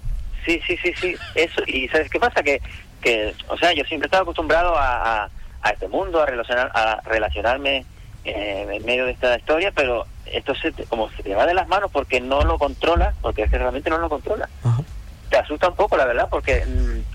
Sí, 0.47 0.61
sí, 0.67 0.77
sí, 0.83 0.93
sí. 1.01 1.15
Eso, 1.35 1.63
y 1.67 1.89
¿sabes 1.89 2.11
qué 2.11 2.19
pasa? 2.19 2.43
Que, 2.43 2.61
que 3.01 3.35
o 3.49 3.57
sea, 3.59 3.73
yo 3.73 3.85
siempre 3.85 4.07
he 4.07 4.09
estado 4.09 4.25
acostumbrado 4.25 4.77
a, 4.77 5.23
a, 5.25 5.31
a 5.63 5.71
este 5.71 5.89
mundo, 5.89 6.21
a, 6.23 6.27
relacionar, 6.27 6.71
a 6.75 7.01
relacionarme 7.07 7.85
eh, 8.25 8.67
en 8.73 8.85
medio 8.85 9.05
de 9.07 9.13
esta 9.13 9.37
historia, 9.37 9.73
pero 9.75 10.07
esto 10.27 10.55
se 10.55 10.73
te- 10.73 10.85
como 10.85 11.11
se 11.13 11.23
te 11.23 11.35
va 11.35 11.47
de 11.47 11.55
las 11.55 11.69
manos 11.69 11.91
porque 11.93 12.21
no 12.21 12.43
lo 12.43 12.59
controlas, 12.59 13.15
porque 13.21 13.43
es 13.43 13.51
que 13.51 13.59
realmente 13.59 13.89
no 13.91 13.99
lo 13.99 14.09
controlas. 14.09 14.49
Ajá. 14.65 14.83
te 15.31 15.39
asusta 15.39 15.69
un 15.69 15.77
poco, 15.77 15.97
la 15.97 16.05
verdad, 16.07 16.29
porque 16.31 16.65
mm, 16.67 17.12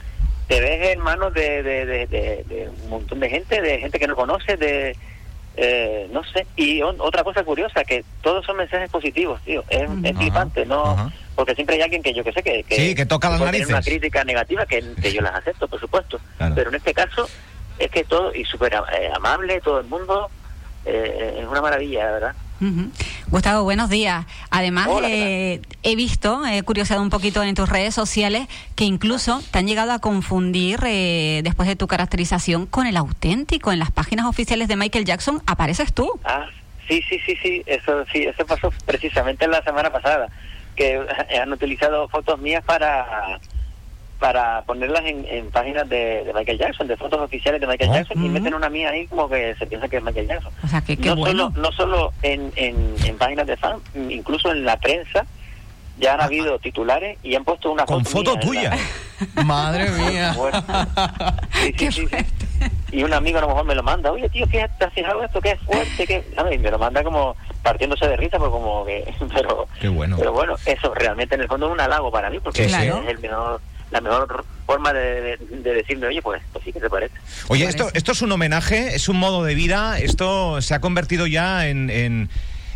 te 0.48 0.62
ves 0.62 0.88
en 0.94 1.00
manos 1.00 1.34
de, 1.34 1.62
de, 1.64 1.86
de- 2.08 2.70
un 2.84 2.90
montón 2.90 3.20
de 3.20 3.30
gente, 3.30 3.62
de 3.62 3.80
gente 3.80 4.00
que 4.00 4.08
no 4.08 4.16
conoces, 4.16 4.58
de... 4.60 4.96
eh, 5.58 6.08
no 6.12 6.24
sé, 6.24 6.46
y 6.56 6.82
on- 6.82 7.00
otra 7.00 7.24
cosa 7.24 7.44
curiosa, 7.44 7.84
que 7.84 8.04
todos 8.22 8.46
son 8.46 8.58
mensajes 8.58 8.90
positivos, 8.90 9.42
tío, 9.42 9.64
es, 9.70 9.82
es 9.82 10.12
Ajá, 10.12 10.20
flipante, 10.22 10.66
¿no? 10.66 10.84
ajá. 10.92 11.12
Porque 11.36 11.54
siempre 11.54 11.76
hay 11.76 11.82
alguien 11.84 12.02
que 12.02 12.14
yo 12.14 12.24
que 12.24 12.32
sé 12.32 12.42
que... 12.42 12.64
que 12.64 12.76
Sí, 12.76 12.96
que 12.96 13.06
toca 13.06 13.30
las 13.30 13.40
narices. 13.42 13.68
una 13.70 13.82
crítica 13.82 14.24
negativa 14.24 14.66
que, 14.66 14.84
que 15.02 15.12
yo 15.14 15.22
las 15.22 15.36
acepto, 15.36 15.68
por 15.68 15.80
supuesto, 15.80 16.20
Claro. 16.38 16.56
pero 16.56 16.70
en 16.70 16.76
este 16.76 16.94
caso 16.94 17.30
es 17.78 17.92
que 17.92 18.04
todo, 18.06 18.34
y 18.34 18.44
súper 18.46 18.74
eh, 18.74 19.10
amable, 19.16 19.60
todo 19.62 19.80
el 19.82 19.86
mundo, 19.88 20.30
eh, 20.86 21.38
es 21.42 21.46
una 21.48 21.62
maravilla, 21.62 22.06
la 22.06 22.12
Ujú. 22.60 22.90
Gustavo, 23.28 23.64
buenos 23.64 23.90
días. 23.90 24.26
Además, 24.50 24.88
Hola, 24.90 25.08
¿qué 25.08 25.54
eh, 25.54 25.62
he 25.84 25.96
visto, 25.96 26.46
he 26.46 26.64
curioseado 26.64 27.02
un 27.02 27.10
poquito 27.10 27.44
en 27.44 27.54
tus 27.56 27.70
redes 27.70 27.94
sociales 27.94 28.48
que 28.76 28.84
incluso 28.84 29.42
te 29.52 29.60
han 29.60 29.68
llegado 29.68 29.92
a 29.92 30.00
confundir 30.00 30.80
eh, 30.86 31.42
después 31.44 31.70
de 31.70 31.76
tu 31.76 31.88
caracterización 31.88 32.66
con 32.66 32.88
el 32.88 32.98
auténtico. 32.98 33.72
En 33.72 33.80
las 33.80 33.92
páginas 33.92 34.26
oficiales 34.26 34.68
de 34.68 34.76
Michael 34.76 35.06
Jackson 35.06 35.42
apareces 35.46 35.94
tú. 35.94 36.10
Ah, 36.24 36.48
sí, 36.88 37.04
sí, 37.08 37.20
sí, 37.26 37.38
sí, 37.42 37.64
eso 37.66 38.06
sí, 38.12 38.24
eso 38.24 38.46
pasó 38.46 38.72
precisamente 38.86 39.48
la 39.48 39.62
semana 39.64 39.92
pasada, 39.92 40.30
que 40.76 41.00
han 41.42 41.52
utilizado 41.52 42.08
fotos 42.10 42.40
mías 42.40 42.64
para 42.64 43.40
para 44.20 44.62
ponerlas 44.64 45.04
en, 45.06 45.26
en 45.30 45.50
páginas 45.52 45.88
de, 45.90 46.24
de 46.24 46.34
Michael 46.34 46.58
Jackson, 46.58 46.88
de 46.88 46.98
fotos 46.98 47.20
oficiales 47.22 47.62
de 47.62 47.68
Michael 47.68 47.90
Oh. 47.92 47.94
Jackson, 47.94 48.18
y 48.22 48.26
Ujú. 48.26 48.34
meten 48.34 48.54
una 48.56 48.70
mía 48.70 48.90
ahí 48.90 49.06
como 49.08 49.30
que 49.30 49.56
se 49.56 49.68
piensa 49.68 49.88
que 49.88 49.98
es 49.98 50.04
Michael 50.04 50.28
Jackson. 50.28 50.52
O 50.64 50.68
sea, 50.68 50.82
que 50.82 50.98
qué 50.98 51.10
no 51.10 51.16
bueno. 51.18 51.50
solo 51.52 51.62
no 51.62 51.72
solo 51.72 52.14
en, 52.24 52.52
en, 52.56 52.96
en 53.06 53.18
páginas 53.18 53.46
de 53.48 53.58
fan, 53.58 53.78
incluso 54.10 54.52
en 54.52 54.66
la 54.66 54.78
prensa 54.78 55.26
ya 56.00 56.14
han 56.14 56.22
habido 56.22 56.60
titulares 56.60 57.18
y 57.24 57.34
han 57.36 57.44
puesto 57.44 57.72
una 57.72 57.84
Ah, 57.84 57.86
Con 57.88 58.06
foto, 58.06 58.32
foto 58.34 58.52
mía 58.52 58.70
tuya. 58.70 58.78
la- 59.36 59.44
Madre 59.44 59.90
mía. 59.92 60.36
Sí, 61.54 61.74
Qué 61.74 61.92
sí. 61.92 62.08
Y 62.92 63.04
un 63.04 63.14
amigo 63.14 63.38
a 63.40 63.42
lo 63.42 63.48
mejor 63.50 63.66
me 63.66 63.76
lo 63.76 63.84
manda, 63.84 64.12
oye 64.12 64.30
tío, 64.30 64.46
¿te 64.48 64.62
has 64.62 64.94
fijado 64.94 65.24
esto? 65.24 65.42
que 65.42 65.52
es 65.52 65.60
fuerte? 65.62 66.08
que 66.08 66.24
¿sabes? 66.36 66.56
Y 66.56 66.58
me 66.60 66.72
lo 66.72 66.78
manda 66.80 67.04
como 67.04 67.36
partiéndose 67.64 68.08
de 68.08 68.16
risa, 68.16 68.38
pues 68.38 68.50
como 68.52 68.86
que... 68.86 69.14
Pero, 69.34 69.68
Qué 69.82 69.90
bueno. 69.90 70.16
pero 70.18 70.32
bueno, 70.32 70.56
eso 70.66 70.94
realmente 70.96 71.36
en 71.36 71.42
el 71.42 71.48
fondo 71.48 71.68
es 71.68 71.74
un 71.74 71.82
halago 71.82 72.10
para 72.12 72.30
mí, 72.30 72.40
porque 72.40 72.66
es 72.66 72.74
el 72.74 73.20
mejor, 73.20 73.60
la 73.92 74.02
mejor 74.02 74.46
forma 74.66 74.92
de, 74.94 75.38
de, 75.38 75.38
de 75.64 75.74
decirme, 75.76 76.08
oye, 76.08 76.22
pues, 76.22 76.42
pues 76.52 76.66
sí 76.66 76.74
que 76.74 76.80
te 76.80 76.90
parece. 76.90 77.16
Oye, 77.48 77.66
esto, 77.66 77.90
esto 77.94 78.12
es 78.12 78.22
un 78.22 78.32
homenaje, 78.32 78.96
es 78.96 79.08
un 79.08 79.18
modo 79.18 79.44
de 79.44 79.56
vida, 79.56 79.98
esto 80.00 80.62
se 80.62 80.74
ha 80.74 80.82
convertido 80.82 81.26
ya 81.28 81.68
en... 81.68 81.90
en- 81.90 82.30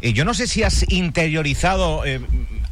eh, 0.03 0.13
yo 0.13 0.25
no 0.25 0.33
sé 0.33 0.47
si 0.47 0.63
has 0.63 0.89
interiorizado 0.91 2.03
eh, 2.05 2.19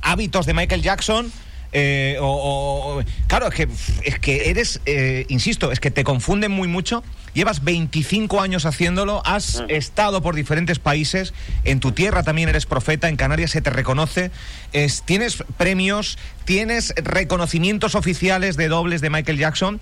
hábitos 0.02 0.48
de 0.48 0.54
Michael 0.56 0.82
Jackson. 0.82 1.32
Eh, 1.72 2.18
o, 2.20 3.00
o- 3.00 3.04
claro, 3.28 3.48
es 3.48 3.54
que, 3.54 3.68
es 4.04 4.20
que 4.20 4.50
eres, 4.50 4.82
eh, 4.86 5.26
insisto, 5.30 5.72
es 5.72 5.80
que 5.80 5.92
te 5.92 6.04
confunden 6.04 6.52
muy 6.52 6.68
mucho. 6.68 7.04
Llevas 7.34 7.64
25 7.64 8.42
años 8.42 8.66
haciéndolo, 8.66 9.22
has 9.24 9.64
estado 9.68 10.22
por 10.24 10.34
diferentes 10.36 10.80
países, 10.80 11.34
en 11.64 11.80
tu 11.80 11.92
tierra 11.92 12.24
también 12.24 12.50
eres 12.50 12.66
profeta, 12.66 13.08
en 13.08 13.18
Canarias 13.18 13.52
se 13.52 13.62
te 13.62 13.70
reconoce, 13.70 14.32
es, 14.74 15.04
tienes 15.04 15.44
premios, 15.58 16.18
tienes 16.46 16.92
reconocimientos 16.98 17.94
oficiales 17.94 18.58
de 18.58 18.68
dobles 18.68 19.02
de 19.02 19.12
Michael 19.12 19.38
Jackson 19.38 19.80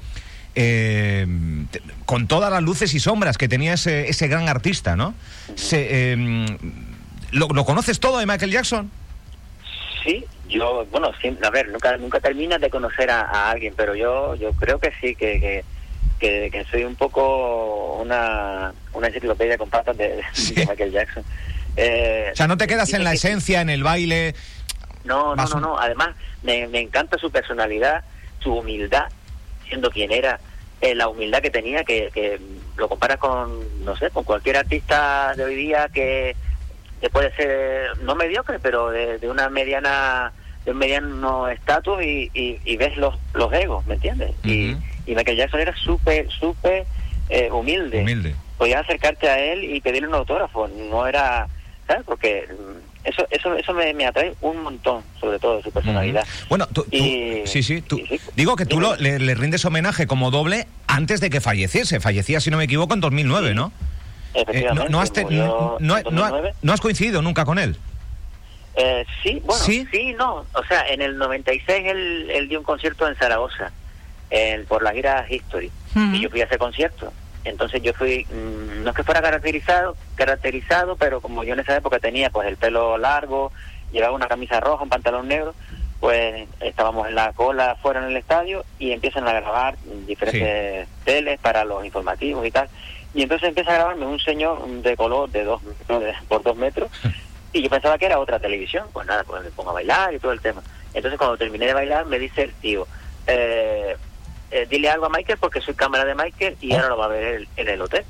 eh, 0.55 1.25
con 2.05 2.27
todas 2.27 2.51
las 2.51 2.61
luces 2.63 2.93
y 2.93 2.99
sombras 2.99 3.37
que 3.37 3.47
tenía 3.47 3.73
ese, 3.75 4.09
ese 4.09 4.27
gran 4.27 4.49
artista, 4.49 4.97
¿no? 4.97 5.13
Se, 5.55 5.87
eh, 5.89 6.57
¿lo, 7.31 7.47
lo 7.47 7.63
conoces 7.63 7.99
todo 8.01 8.17
de 8.19 8.25
Michael 8.25 8.51
Jackson? 8.51 8.91
Sí, 10.03 10.25
yo, 10.47 10.85
bueno, 10.91 11.11
sí, 11.21 11.37
a 11.43 11.49
ver, 11.49 11.69
nunca 11.69 11.97
nunca 11.97 12.19
terminas 12.19 12.59
de 12.61 12.69
conocer 12.69 13.09
a, 13.11 13.21
a 13.21 13.51
alguien, 13.51 13.73
pero 13.75 13.95
yo 13.95 14.35
yo 14.35 14.51
creo 14.53 14.79
que 14.79 14.91
sí, 15.01 15.15
que, 15.15 15.39
que, 15.39 15.65
que, 16.19 16.49
que 16.51 16.63
soy 16.65 16.83
un 16.83 16.95
poco 16.95 17.95
una, 18.01 18.73
una 18.93 19.07
enciclopedia 19.07 19.57
con 19.57 19.69
patas 19.69 19.97
de, 19.97 20.17
de 20.17 20.23
Sí. 20.33 20.55
Michael 20.55 20.91
Jackson. 20.91 21.23
Eh, 21.75 22.29
O 22.33 22.35
sea, 22.35 22.47
no 22.47 22.57
te 22.57 22.65
quedas 22.67 22.91
en 22.93 23.03
la 23.03 23.13
esencia, 23.13 23.61
en 23.61 23.69
el 23.69 23.83
baile. 23.83 24.33
No, 25.03 25.35
no, 25.35 25.45
no, 25.45 25.59
no. 25.59 25.79
Además, 25.79 26.09
me, 26.43 26.67
me 26.67 26.79
encanta 26.81 27.17
su 27.17 27.29
personalidad, 27.31 28.03
su 28.39 28.53
humildad, 28.53 29.05
siendo 29.67 29.89
quien 29.91 30.11
era. 30.11 30.39
eh, 30.81 30.95
la 30.95 31.07
humildad 31.07 31.41
que 31.41 31.49
tenía, 31.49 31.83
que, 31.83 32.09
que 32.13 32.39
lo 32.77 32.87
comparas 32.89 33.17
con, 33.17 33.83
no 33.85 33.95
sé, 33.95 34.09
con 34.11 34.23
cualquier 34.23 34.57
artista 34.57 35.33
de 35.35 35.43
hoy 35.43 35.55
día 35.55 35.87
que, 35.93 36.35
que 37.01 37.09
puede 37.09 37.31
ser, 37.35 37.97
no 38.03 38.15
mediocre, 38.15 38.59
pero 38.59 38.89
de, 38.91 39.17
de 39.19 39.29
una 39.29 39.49
mediana 39.49 40.33
de 40.67 40.71
un 40.73 40.77
mediano 40.79 41.47
estatus 41.47 42.03
y, 42.03 42.29
y, 42.33 42.59
y 42.65 42.75
ves 42.75 42.97
los, 42.97 43.15
los 43.33 43.51
egos, 43.53 43.85
¿me 43.87 43.93
entiendes? 43.95 44.31
y, 44.43 44.71
Ujú. 44.73 44.81
y 45.05 45.15
Michael 45.15 45.37
Jackson 45.37 45.61
era 45.61 45.73
súper, 45.77 46.29
súper 46.29 46.85
eh, 47.29 47.49
humilde. 47.49 48.01
Humilde. 48.01 48.35
Podías 48.57 48.81
acercarte 48.83 49.29
a 49.29 49.39
él 49.39 49.63
y 49.63 49.79
pedirle 49.79 50.09
un 50.09 50.15
autógrafo, 50.15 50.67
no 50.67 51.07
era, 51.07 51.47
¿sabes? 51.87 52.03
Porque 52.05 52.49
mm, 52.51 53.07
eso 53.07 53.25
eso 53.31 53.55
eso 53.55 53.73
me, 53.73 53.93
me 53.93 54.05
atrae 54.07 54.33
un 54.41 54.61
montón, 54.61 55.03
sobre 55.21 55.39
todo 55.39 55.61
su 55.61 55.71
personalidad. 55.71 56.27
Bueno, 56.49 56.67
tú, 56.67 56.83
tú- 56.83 56.97
Y- 56.97 57.43
sí, 57.45 57.63
sí, 57.63 57.81
tú- 57.81 57.97
y 57.99 58.05
sí. 58.07 58.19
digo 58.35 58.57
que 58.57 58.65
tú 58.65 58.81
lo- 58.81 58.97
le, 58.97 59.19
le 59.19 59.35
rindes 59.35 59.63
homenaje 59.63 60.05
como 60.05 60.31
doble 60.31 60.67
antes 60.87 61.21
de 61.21 61.29
que 61.29 61.39
falleciese. 61.39 62.01
Fallecía, 62.01 62.41
si 62.41 62.49
no 62.51 62.57
me 62.57 62.65
equivoco, 62.65 62.93
en 62.93 62.99
2009, 62.99 63.49
Sí. 63.49 63.55
¿no? 63.55 63.71
Eh, 64.33 64.65
no, 64.75 64.89
no 64.89 64.99
has 64.99 65.13
te- 65.13 65.23
murió 65.23 65.77
no- 65.79 65.79
en 65.79 65.87
no- 65.87 66.11
no- 66.11 66.21
2009. 66.23 66.53
no 66.61 66.73
has 66.73 66.81
coincidido 66.81 67.21
nunca 67.21 67.45
con 67.45 67.57
él. 67.57 67.77
Eh, 68.77 69.05
sí, 69.23 69.41
bueno, 69.43 69.61
¿Sí? 69.63 69.87
¿Sí? 69.91 70.13
no. 70.13 70.45
O 70.53 70.63
sea, 70.67 70.87
en 70.87 71.01
el 71.01 71.17
96 71.17 71.83
él, 71.87 72.29
él 72.31 72.47
dio 72.47 72.59
un 72.59 72.63
concierto 72.65 73.07
en 73.07 73.15
Zaragoza, 73.15 73.71
en- 74.29 74.65
por 74.65 74.83
la 74.83 74.91
gira 74.93 75.25
History, 75.29 75.71
y 76.13 76.21
yo 76.21 76.29
fui 76.29 76.41
a 76.41 76.45
ese 76.45 76.57
concierto. 76.59 77.11
Entonces 77.43 77.81
yo 77.81 77.93
fui, 77.93 78.25
mm, 78.29 78.83
no 78.83 78.89
es 78.91 78.95
que 78.95 79.03
fuera 79.03 79.21
caracterizado, 79.21 79.95
caracterizado, 80.15 80.95
pero 80.95 81.21
como 81.21 81.43
yo 81.43 81.53
en 81.53 81.59
esa 81.61 81.75
época 81.77 81.97
tenía 81.99 82.29
pues 82.29 82.47
el 82.47 82.57
pelo 82.57 82.97
largo, 82.97 83.51
llevaba 83.91 84.13
una 84.13 84.27
camisa 84.27 84.59
roja, 84.59 84.83
un 84.83 84.89
pantalón 84.89 85.27
negro, 85.27 85.55
pues 85.99 86.47
estábamos 86.59 87.07
en 87.07 87.15
la 87.15 87.31
cola 87.33 87.75
fuera 87.81 88.01
en 88.01 88.07
el 88.11 88.17
estadio 88.17 88.63
y 88.77 88.91
empiezan 88.91 89.27
a 89.27 89.33
grabar 89.33 89.75
diferentes 90.05 90.87
teles 91.05 91.39
para 91.39 91.63
los 91.65 91.83
informativos 91.85 92.45
y 92.45 92.51
tal. 92.51 92.67
Y 93.15 93.23
entonces 93.23 93.47
empieza 93.49 93.71
a 93.71 93.75
grabarme 93.75 94.05
un 94.05 94.19
señor 94.19 94.63
de 94.67 94.95
color 94.97 95.31
de 95.31 95.43
dos 95.45 95.61
de- 95.87 96.13
por 96.27 96.43
dos 96.43 96.55
metros 96.57 96.91
y 97.53 97.61
yo 97.61 97.69
pensaba 97.69 97.97
que 97.97 98.05
era 98.05 98.19
otra 98.19 98.39
televisión. 98.39 98.85
Pues 98.93 99.07
nada, 99.07 99.23
pues 99.23 99.43
me 99.43 99.49
pongo 99.51 99.71
a 99.71 99.73
bailar 99.73 100.13
y 100.13 100.19
todo 100.19 100.31
el 100.31 100.41
tema. 100.41 100.61
Entonces 100.93 101.17
cuando 101.17 101.37
terminé 101.37 101.65
de 101.67 101.73
bailar 101.73 102.05
me 102.05 102.19
dice 102.19 102.43
el 102.43 102.53
tío, 102.55 102.87
eh, 103.27 103.95
eh, 104.51 104.67
dile 104.69 104.89
algo 104.89 105.05
a 105.05 105.09
Michael 105.09 105.37
porque 105.39 105.61
soy 105.61 105.73
cámara 105.73 106.05
de 106.05 106.15
Michael 106.15 106.57
y 106.61 106.71
Oh. 106.73 106.75
ahora 106.77 106.89
lo 106.89 106.97
va 106.97 107.05
a 107.05 107.09
ver 107.09 107.35
en, 107.41 107.47
en 107.57 107.67
el 107.69 107.81
hotel. 107.81 108.03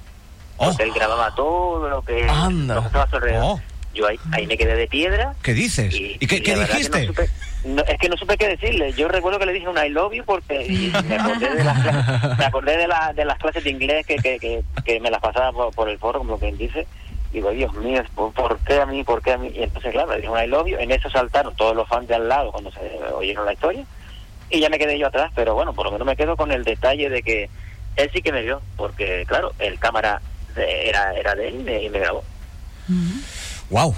Oh. 0.57 0.67
Porque 0.67 0.83
él 0.83 0.91
grababa 0.93 1.33
todo 1.35 1.87
lo 1.89 2.01
que, 2.03 2.23
Anda. 2.27 2.75
lo 2.75 2.81
que 2.81 2.87
estaba 2.87 3.05
a 3.05 3.09
su 3.09 3.15
alrededor. 3.15 3.43
Oh. 3.43 3.61
Yo 3.93 4.05
ahí, 4.05 4.19
ahí 4.31 4.45
me 4.45 4.57
quedé 4.59 4.75
de 4.75 4.85
piedra 4.87 5.33
¿Qué 5.41 5.55
dices? 5.55 5.91
¿Y, 5.95 6.19
qué, 6.19 6.39
verdad 6.53 6.67
que 6.67 6.73
dijiste? 6.77 7.07
no 7.07 7.13
supe- 7.13 7.29
no, 7.65 7.83
es 7.83 7.97
que 7.99 8.09
no 8.09 8.17
supe 8.17 8.37
qué 8.37 8.47
decirle. 8.49 8.93
Yo 8.93 9.07
recuerdo 9.07 9.39
que 9.39 9.47
le 9.47 9.53
dije 9.53 9.67
un 9.67 9.77
I 9.83 9.89
love 9.89 10.13
you 10.13 10.23
porque 10.23 10.91
me 11.07 11.15
acordé 11.15 11.49
de 11.55 11.63
las 11.63 11.79
clases, 11.81 12.37
me 12.37 12.45
acordé 12.45 12.77
de, 12.77 12.87
la- 12.87 13.13
de 13.13 13.25
las 13.25 13.39
clases 13.39 13.63
de 13.63 13.71
inglés 13.71 14.05
que, 14.05 14.17
que, 14.17 14.37
que, 14.37 14.63
que 14.85 14.99
me 14.99 15.09
las 15.09 15.19
pasaba 15.19 15.51
por, 15.51 15.73
por 15.73 15.89
el 15.89 15.97
foro, 15.97 16.19
como 16.19 16.37
quien 16.37 16.55
dice. 16.57 16.85
Digo, 17.31 17.51
Dios 17.51 17.73
mío, 17.73 18.03
¿por, 18.15 18.57
qué 18.59 18.79
a 18.79 18.85
mí? 18.85 19.03
¿Por 19.03 19.21
qué 19.21 19.33
a 19.33 19.37
mí? 19.37 19.51
Y 19.53 19.63
entonces, 19.63 19.91
claro, 19.91 20.11
le 20.11 20.17
dije 20.17 20.29
un 20.29 20.39
I 20.39 20.47
love. 20.47 20.67
En 20.67 20.91
eso 20.91 21.09
saltaron 21.09 21.55
todos 21.55 21.75
los 21.75 21.87
fans 21.87 22.07
de 22.07 22.15
al 22.15 22.27
lado 22.27 22.51
cuando 22.51 22.71
se 22.71 22.79
oyeron 23.13 23.45
la 23.45 23.53
historia. 23.53 23.85
Y 24.49 24.59
ya 24.59 24.69
me 24.69 24.79
quedé 24.79 24.97
yo 24.97 25.07
atrás, 25.07 25.31
pero 25.35 25.53
bueno, 25.53 25.73
por 25.73 25.85
lo 25.85 25.91
menos 25.91 26.07
me 26.07 26.15
quedo 26.15 26.37
con 26.37 26.51
el 26.51 26.63
detalle 26.63 27.09
de 27.09 27.21
que 27.21 27.49
él 27.97 28.09
sí 28.13 28.21
que 28.21 28.31
me 28.31 28.43
vio, 28.43 28.61
porque 28.77 29.25
claro, 29.27 29.51
el 29.59 29.77
cámara 29.77 30.21
era, 30.55 31.13
era 31.13 31.35
de 31.35 31.47
él 31.49 31.69
y 31.83 31.89
me 31.89 31.99
grabó. 31.99 32.23
Wow. 33.69 33.93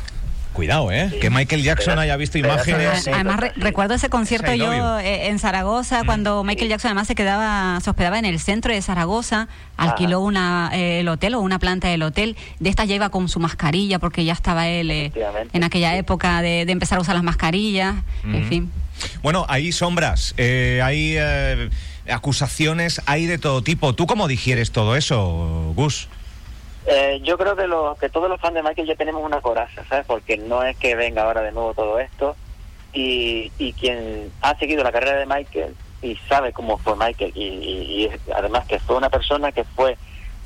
Cuidado, 0.53 0.91
¿eh? 0.91 1.09
Sí. 1.11 1.19
Que 1.19 1.29
Michael 1.29 1.63
Jackson 1.63 1.99
haya 1.99 2.17
visto 2.17 2.37
imágenes. 2.37 3.07
Además, 3.07 3.39
re- 3.39 3.53
recuerdo 3.55 3.93
ese 3.93 4.09
concierto 4.09 4.53
yo 4.53 4.73
you. 4.73 4.83
eh, 4.99 5.27
en 5.27 5.39
Zaragoza, 5.39 6.01
cuando 6.05 6.43
Michael 6.43 6.69
Jackson 6.69 6.89
además 6.89 7.07
se 7.07 7.15
quedaba, 7.15 7.79
se 7.81 7.89
hospedaba 7.89 8.19
en 8.19 8.25
el 8.25 8.39
centro 8.39 8.73
de 8.73 8.81
Zaragoza, 8.81 9.47
alquiló 9.77 10.17
Ajá. 10.17 10.25
una, 10.25 10.69
eh, 10.73 10.99
el 11.01 11.07
hotel 11.07 11.35
o 11.35 11.39
una 11.39 11.59
planta 11.59 11.87
del 11.87 12.01
hotel. 12.01 12.35
De 12.59 12.69
esta 12.69 12.83
ya 12.83 12.95
iba 12.95 13.09
con 13.09 13.29
su 13.29 13.39
mascarilla, 13.39 13.99
porque 13.99 14.25
ya 14.25 14.33
estaba 14.33 14.67
él 14.67 14.91
eh, 14.91 15.11
en 15.53 15.63
aquella 15.63 15.95
época 15.95 16.41
de, 16.41 16.65
de 16.65 16.71
empezar 16.71 16.97
a 16.97 17.01
usar 17.01 17.15
las 17.15 17.23
mascarillas. 17.23 17.95
En 18.25 18.45
fin. 18.49 18.71
Bueno, 19.21 19.45
hay 19.47 19.71
sombras, 19.71 20.33
eh, 20.37 20.81
hay 20.83 21.13
eh, 21.17 21.69
acusaciones, 22.11 23.01
hay 23.05 23.27
de 23.27 23.37
todo 23.37 23.61
tipo. 23.61 23.93
¿Tú 23.93 24.07
cómo 24.07 24.27
digieres 24.27 24.71
todo 24.71 24.95
eso, 24.97 25.71
Gus? 25.75 26.09
Eh, 26.91 27.19
yo 27.23 27.37
creo 27.37 27.55
que, 27.55 27.67
lo, 27.67 27.95
que 27.99 28.09
todos 28.09 28.27
los 28.29 28.41
fans 28.41 28.55
de 28.55 28.63
Michael 28.63 28.87
ya 28.87 28.95
tenemos 28.95 29.23
una 29.23 29.41
coraza, 29.41 29.83
¿sabes? 29.87 30.05
Porque 30.07 30.37
no 30.37 30.63
es 30.63 30.75
que 30.77 30.95
venga 30.95 31.23
ahora 31.23 31.41
de 31.41 31.51
nuevo 31.51 31.73
todo 31.75 31.99
esto. 31.99 32.35
Y, 32.93 33.51
y 33.59 33.73
quien 33.73 34.31
ha 34.41 34.55
seguido 34.57 34.83
la 34.83 34.91
carrera 34.91 35.17
de 35.19 35.27
Michael 35.27 35.75
y 36.01 36.15
sabe 36.27 36.51
cómo 36.53 36.77
fue 36.79 36.95
Michael, 36.95 37.31
y, 37.35 37.43
y- 37.43 38.05
y 38.05 38.11
además 38.33 38.65
que 38.65 38.79
fue 38.79 38.95
una 38.95 39.09
persona 39.09 39.51
que 39.51 39.63
fue 39.65 39.97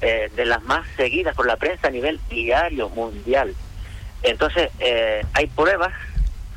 eh, 0.02 0.30
de 0.36 0.46
las 0.46 0.62
más 0.64 0.86
seguidas 0.98 1.34
por 1.36 1.46
la 1.48 1.56
prensa 1.56 1.88
a 1.88 1.92
nivel 1.92 2.20
diario 2.30 2.90
mundial. 2.90 3.56
Entonces, 4.24 4.70
eh, 4.80 5.24
hay 5.34 5.48
pruebas 5.48 5.94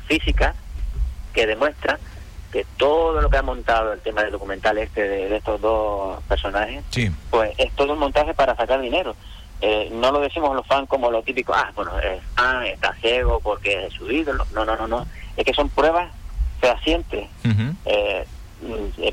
físicas 0.07 0.53
que 1.33 1.45
demuestran 1.47 1.97
que 2.51 2.65
todo 2.77 3.21
lo 3.21 3.29
que 3.29 3.37
ha 3.37 3.41
montado 3.43 3.93
el 3.93 4.01
tema 4.01 4.23
del 4.23 4.31
documental 4.31 4.77
este 4.77 5.01
de, 5.07 5.29
de 5.29 5.35
estos 5.37 5.61
dos 5.61 6.21
personajes 6.23 6.81
Sí. 6.89 7.09
pues 7.29 7.51
es 7.57 7.71
todo 7.73 7.93
un 7.93 7.99
montaje 7.99 8.33
para 8.33 8.55
sacar 8.55 8.81
dinero. 8.81 9.15
Eh, 9.61 9.89
no 9.91 10.11
lo 10.11 10.19
decimos 10.19 10.55
los 10.55 10.65
fans 10.67 10.87
como 10.87 11.09
lo 11.09 11.23
típico, 11.23 11.53
ah, 11.53 11.71
bueno, 11.75 11.97
es 11.99 12.21
fan, 12.35 12.65
está 12.67 12.93
ciego 12.95 13.39
porque 13.39 13.85
es 13.87 13.93
su 13.93 14.09
ídolo. 14.11 14.45
No, 14.53 14.65
no, 14.65 14.75
no, 14.75 14.87
no. 14.87 15.05
Es 15.35 15.43
que 15.45 15.53
son 15.53 15.69
pruebas 15.69 16.11
fehacientes. 16.59 17.27
Ujú. 17.45 17.73
Eh, 17.85 18.25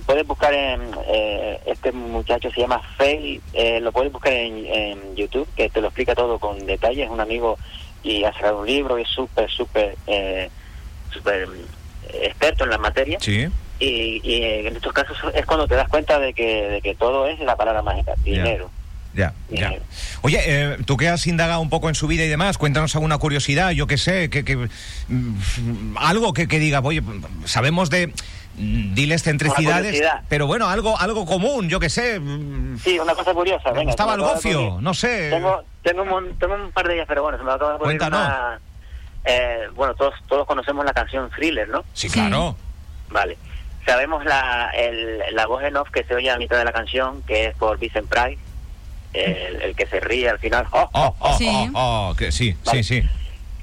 puedes 0.06 0.26
buscar 0.26 0.52
en, 0.54 0.80
eh, 1.06 1.60
este 1.66 1.92
muchacho 1.92 2.50
se 2.50 2.62
llama 2.62 2.80
Faye, 2.96 3.40
eh, 3.52 3.78
lo 3.80 3.92
puedes 3.92 4.10
buscar 4.10 4.32
en, 4.32 4.64
en 4.66 5.16
YouTube, 5.16 5.46
que 5.54 5.68
te 5.68 5.80
lo 5.82 5.88
explica 5.88 6.14
todo 6.14 6.38
con 6.38 6.64
detalle, 6.66 7.04
es 7.04 7.10
un 7.10 7.20
amigo 7.20 7.58
y 8.02 8.24
ha 8.24 8.32
sacado 8.32 8.60
un 8.60 8.66
libro 8.66 8.98
y 8.98 9.02
es 9.02 9.08
súper, 9.08 9.50
súper, 9.50 9.96
eh, 10.06 10.48
súper 11.10 11.46
experto 12.12 12.64
en 12.64 12.70
la 12.70 12.78
materia 12.78 13.18
Sí. 13.20 13.46
y, 13.80 14.20
y 14.24 14.42
en 14.66 14.76
estos 14.76 14.92
casos 14.94 15.16
es 15.34 15.44
cuando 15.46 15.66
te 15.68 15.74
das 15.74 15.88
cuenta 15.88 16.18
de 16.18 16.32
que, 16.32 16.68
de 16.68 16.80
que 16.80 16.94
todo 16.94 17.26
es 17.26 17.38
la 17.40 17.56
palabra 17.56 17.82
mágica, 17.82 18.14
dinero. 18.24 18.70
Ya, 19.14 19.33
ya. 19.49 19.73
Oye, 20.23 20.40
eh, 20.44 20.76
tú 20.87 20.97
que 20.97 21.09
has 21.09 21.26
indagado 21.28 21.61
un 21.61 21.71
poco 21.71 21.88
en 21.88 21.94
su 21.94 22.06
vida 22.09 22.25
y 22.25 22.28
demás, 22.28 22.59
cuéntanos 22.59 22.94
alguna 22.97 23.16
curiosidad, 23.18 23.71
yo 23.71 23.87
qué 23.87 23.97
sé, 23.97 24.28
que, 24.28 24.44
que, 24.44 24.56
mm, 25.09 25.97
algo 25.99 26.33
que, 26.33 26.49
que 26.49 26.59
diga, 26.59 26.80
oye, 26.80 27.00
sabemos 27.44 27.90
de 27.90 28.09
mm, 28.56 28.94
diles 28.94 29.23
centricidades, 29.23 30.02
pero 30.28 30.47
bueno, 30.49 30.68
algo 30.68 30.99
algo 30.99 31.26
común, 31.26 31.68
yo 31.68 31.78
qué 31.78 31.90
sé. 31.90 32.18
mm, 32.18 32.78
Sí, 32.78 32.99
una 32.99 33.14
cosa 33.14 33.33
curiosa. 33.33 33.71
Venga, 33.71 33.92
se 33.92 34.02
el 34.14 34.21
gofio, 34.21 34.78
no 34.80 34.94
sé. 34.94 35.30
Tengo, 35.30 35.62
tengo, 35.83 36.02
un, 36.02 36.37
tengo 36.38 36.54
un 36.56 36.73
par 36.73 36.88
de 36.88 36.94
ellas, 36.94 37.06
pero 37.09 37.23
bueno, 37.23 37.38
se 37.38 37.44
me 37.44 37.52
acaba 37.52 37.75
de 37.75 37.78
Cuéntanos. 37.78 38.18
una... 38.21 38.61
eh, 39.25 39.61
bueno, 39.76 39.94
todos, 39.94 40.14
todos 40.28 40.44
conocemos 40.47 40.85
la 40.85 40.92
canción 40.92 41.30
Thriller, 41.30 41.68
¿no? 41.68 41.85
Sí, 41.92 42.09
Sí. 42.09 42.18
claro. 42.18 42.56
Vale. 43.11 43.38
Sabemos 43.87 44.25
la, 44.25 44.71
el, 44.76 45.18
la 45.33 45.47
voz 45.47 45.62
en 45.62 45.76
off 45.76 45.90
que 45.90 46.02
se 46.04 46.14
oye 46.14 46.30
a 46.30 46.38
mitad 46.38 46.56
de 46.59 46.64
la 46.64 46.73
canción, 46.73 47.23
que 47.23 47.47
es 47.49 47.56
por 47.56 47.78
Vincent 47.78 48.09
Price, 48.09 48.38
el, 49.14 49.62
el 49.62 49.76
que 49.76 49.87
se 49.87 50.00
ríe 50.00 50.28
al 50.28 50.38
final. 50.38 50.66
¡Oh, 50.73 50.88
Oh, 50.92 51.14
oh, 51.21 51.38
Sí. 51.38 51.49
oh, 51.75 52.11
oh, 52.11 52.14
que 52.16 52.30
sí, 52.33 52.54
Vale. 52.64 52.83
sí, 52.83 53.00
sí. 53.02 53.09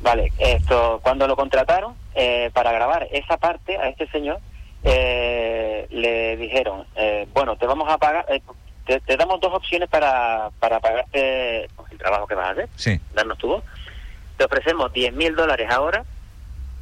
Vale, 0.01 0.31
esto, 0.39 0.99
cuando 1.03 1.27
lo 1.27 1.35
contrataron 1.35 1.93
eh, 2.15 2.49
para 2.53 2.71
grabar 2.71 3.07
esa 3.11 3.37
parte 3.37 3.77
a 3.77 3.89
este 3.89 4.07
señor, 4.07 4.39
eh, 4.83 5.85
le 5.91 6.37
dijeron, 6.37 6.85
eh, 6.95 7.27
bueno, 7.33 7.55
te 7.55 7.67
vamos 7.67 7.87
a 7.89 7.97
pagar, 7.99 8.25
eh, 8.29 8.41
te, 8.85 8.99
te 9.01 9.15
damos 9.15 9.39
dos 9.39 9.53
opciones 9.53 9.87
para, 9.89 10.49
para 10.59 10.79
pagarte 10.79 11.67
pues, 11.75 11.91
el 11.91 11.97
trabajo 11.99 12.25
que 12.25 12.33
vas 12.35 12.47
a 12.47 12.51
hacer, 12.51 12.69
Sí. 12.75 12.99
darnos 13.13 13.37
tu 13.37 13.47
voz. 13.47 13.63
Te 14.37 14.45
ofrecemos 14.45 14.91
10 14.91 15.13
mil 15.13 15.35
dólares 15.35 15.67
ahora 15.69 16.03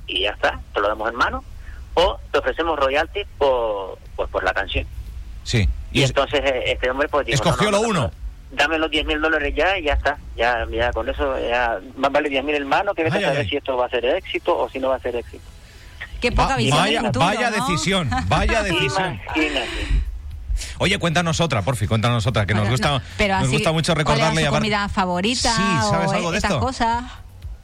y 0.08 0.22
ya 0.22 0.32
está, 0.32 0.60
te 0.74 0.80
lo 0.80 0.88
damos 0.88 1.10
en 1.10 1.16
mano, 1.18 1.44
o 1.96 2.18
te 2.32 2.38
ofrecemos 2.38 2.80
royalties 2.80 3.28
por, 3.38 3.98
por, 4.16 4.30
por 4.30 4.44
la 4.46 4.54
canción. 4.54 4.88
Sí. 5.44 5.68
Y, 5.92 6.04
entonces 6.04 6.40
eh, 6.46 6.64
este 6.72 6.90
hombre 6.90 7.10
pues 7.10 7.26
dijo, 7.26 7.36
Escogió 7.44 7.70
no, 7.70 7.78
no, 7.82 7.84
lo 7.88 7.94
no, 7.94 8.00
uno. 8.00 8.12
Dame 8.52 8.80
los 8.80 8.90
10 8.90 9.06
mil 9.06 9.22
dólares 9.22 9.54
ya 9.56 9.78
y 9.78 9.84
ya 9.84 9.94
está. 9.94 10.18
Ya, 10.36 10.66
ya 10.72 10.92
con 10.92 11.08
eso, 11.08 11.38
ya 11.40 11.80
más 11.98 12.12
vale 12.12 12.30
10 12.30 12.44
mil 12.44 12.56
en 12.56 12.68
mano 12.68 12.94
que 12.96 13.04
vete 13.04 13.18
Ay, 13.18 13.24
a 13.24 13.28
saber 13.28 13.42
ay. 13.42 13.50
si 13.50 13.58
esto 13.58 13.78
va 13.78 13.86
a 13.86 13.90
ser 13.90 14.06
éxito 14.06 14.58
o 14.58 14.70
si 14.70 14.80
no 14.80 14.90
va 14.90 14.96
a 14.96 15.00
ser 15.00 15.16
éxito. 15.16 15.44
Qué 16.20 16.32
poca 16.32 16.50
Va- 16.50 16.56
visión 16.58 16.78
vaya 16.78 16.98
del 16.98 17.06
futuro, 17.08 17.26
vaya 17.26 17.50
¿no? 17.52 17.56
decisión, 17.56 18.10
vaya 18.28 18.64
decisión. 18.64 19.20
Imagínate. 19.26 19.88
Oye, 20.80 20.98
cuéntanos 21.00 21.40
otra, 21.40 21.62
porfi, 21.62 21.88
cuéntanos 21.88 22.26
otra, 22.28 22.46
que 22.46 22.54
nos 22.54 22.68
gusta, 22.70 22.90
no, 22.90 23.02
pero 23.18 23.36
nos 23.36 23.44
así, 23.44 23.54
gusta 23.54 23.72
mucho 23.72 23.94
¿cuál 23.94 24.06
recordarle 24.06 24.42
y 24.42 24.44
su 24.44 24.50
aparte- 24.50 24.60
comida 24.60 24.90
favorita 24.90 25.52
Sí, 25.56 25.62
¿sabes 25.90 26.10
o 26.10 26.14
algo 26.14 26.32
de 26.32 26.38
estas 26.38 26.52
esto? 26.52 26.66
cosas? 26.66 27.04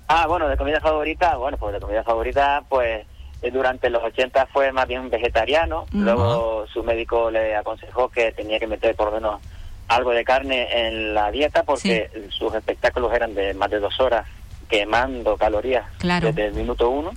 Ah, 0.08 0.28
bueno, 0.28 0.48
de 0.48 0.56
comida 0.56 0.80
favorita, 0.80 1.36
bueno, 1.36 1.58
pues 1.58 1.74
de 1.74 1.80
comida 1.82 2.04
favorita, 2.04 2.62
pues 2.70 3.06
eh, 3.42 3.52
durante 3.52 3.90
los 3.90 4.04
80 4.04 4.46
fue 4.54 4.72
más 4.72 4.88
bien 4.88 5.10
vegetariano, 5.10 5.86
luego 5.92 6.66
su 6.72 6.84
médico 6.84 7.32
le 7.32 7.56
aconsejó 7.56 8.08
que 8.10 8.32
tenía 8.32 8.60
que 8.60 8.68
meter 8.68 8.96
por 8.96 9.08
lo 9.08 9.14
menos 9.14 9.42
algo 9.88 10.12
de 10.12 10.24
carne 10.26 10.88
en 10.88 11.14
la 11.14 11.32
dieta 11.32 11.64
porque 11.64 12.10
sus 12.32 12.54
espectáculos 12.56 13.14
eran 13.14 13.36
de 13.36 13.54
más 13.54 13.70
de 13.70 13.80
dos 13.80 14.00
horas 14.00 14.28
quemando 14.70 15.38
calorías 15.38 15.86
Claro. 16.00 16.28
desde 16.28 16.46
el 16.48 16.54
minuto 16.54 16.90
uno. 16.90 17.12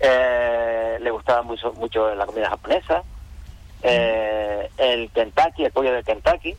Eh, 0.00 0.98
le 1.00 1.10
gustaba 1.10 1.42
mucho, 1.42 1.72
mucho 1.74 2.14
la 2.14 2.26
comida 2.26 2.48
japonesa 2.50 3.02
Eh, 3.82 4.68
el 4.76 5.10
Kentucky, 5.10 5.64
el 5.64 5.72
pollo 5.72 5.92
del 5.92 6.04
Kentucky. 6.04 6.54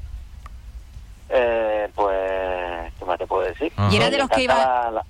Eh, 1.30 1.88
pues, 1.94 2.94
¿qué 2.98 3.06
más 3.06 3.18
te 3.20 3.28
puedo 3.28 3.44
decir? 3.44 3.72
Y 3.92 3.96
era 3.96 4.10
de 4.10 4.18
los 4.18 4.28
que 4.30 4.42
iba- 4.44 4.90
la- 4.92 5.06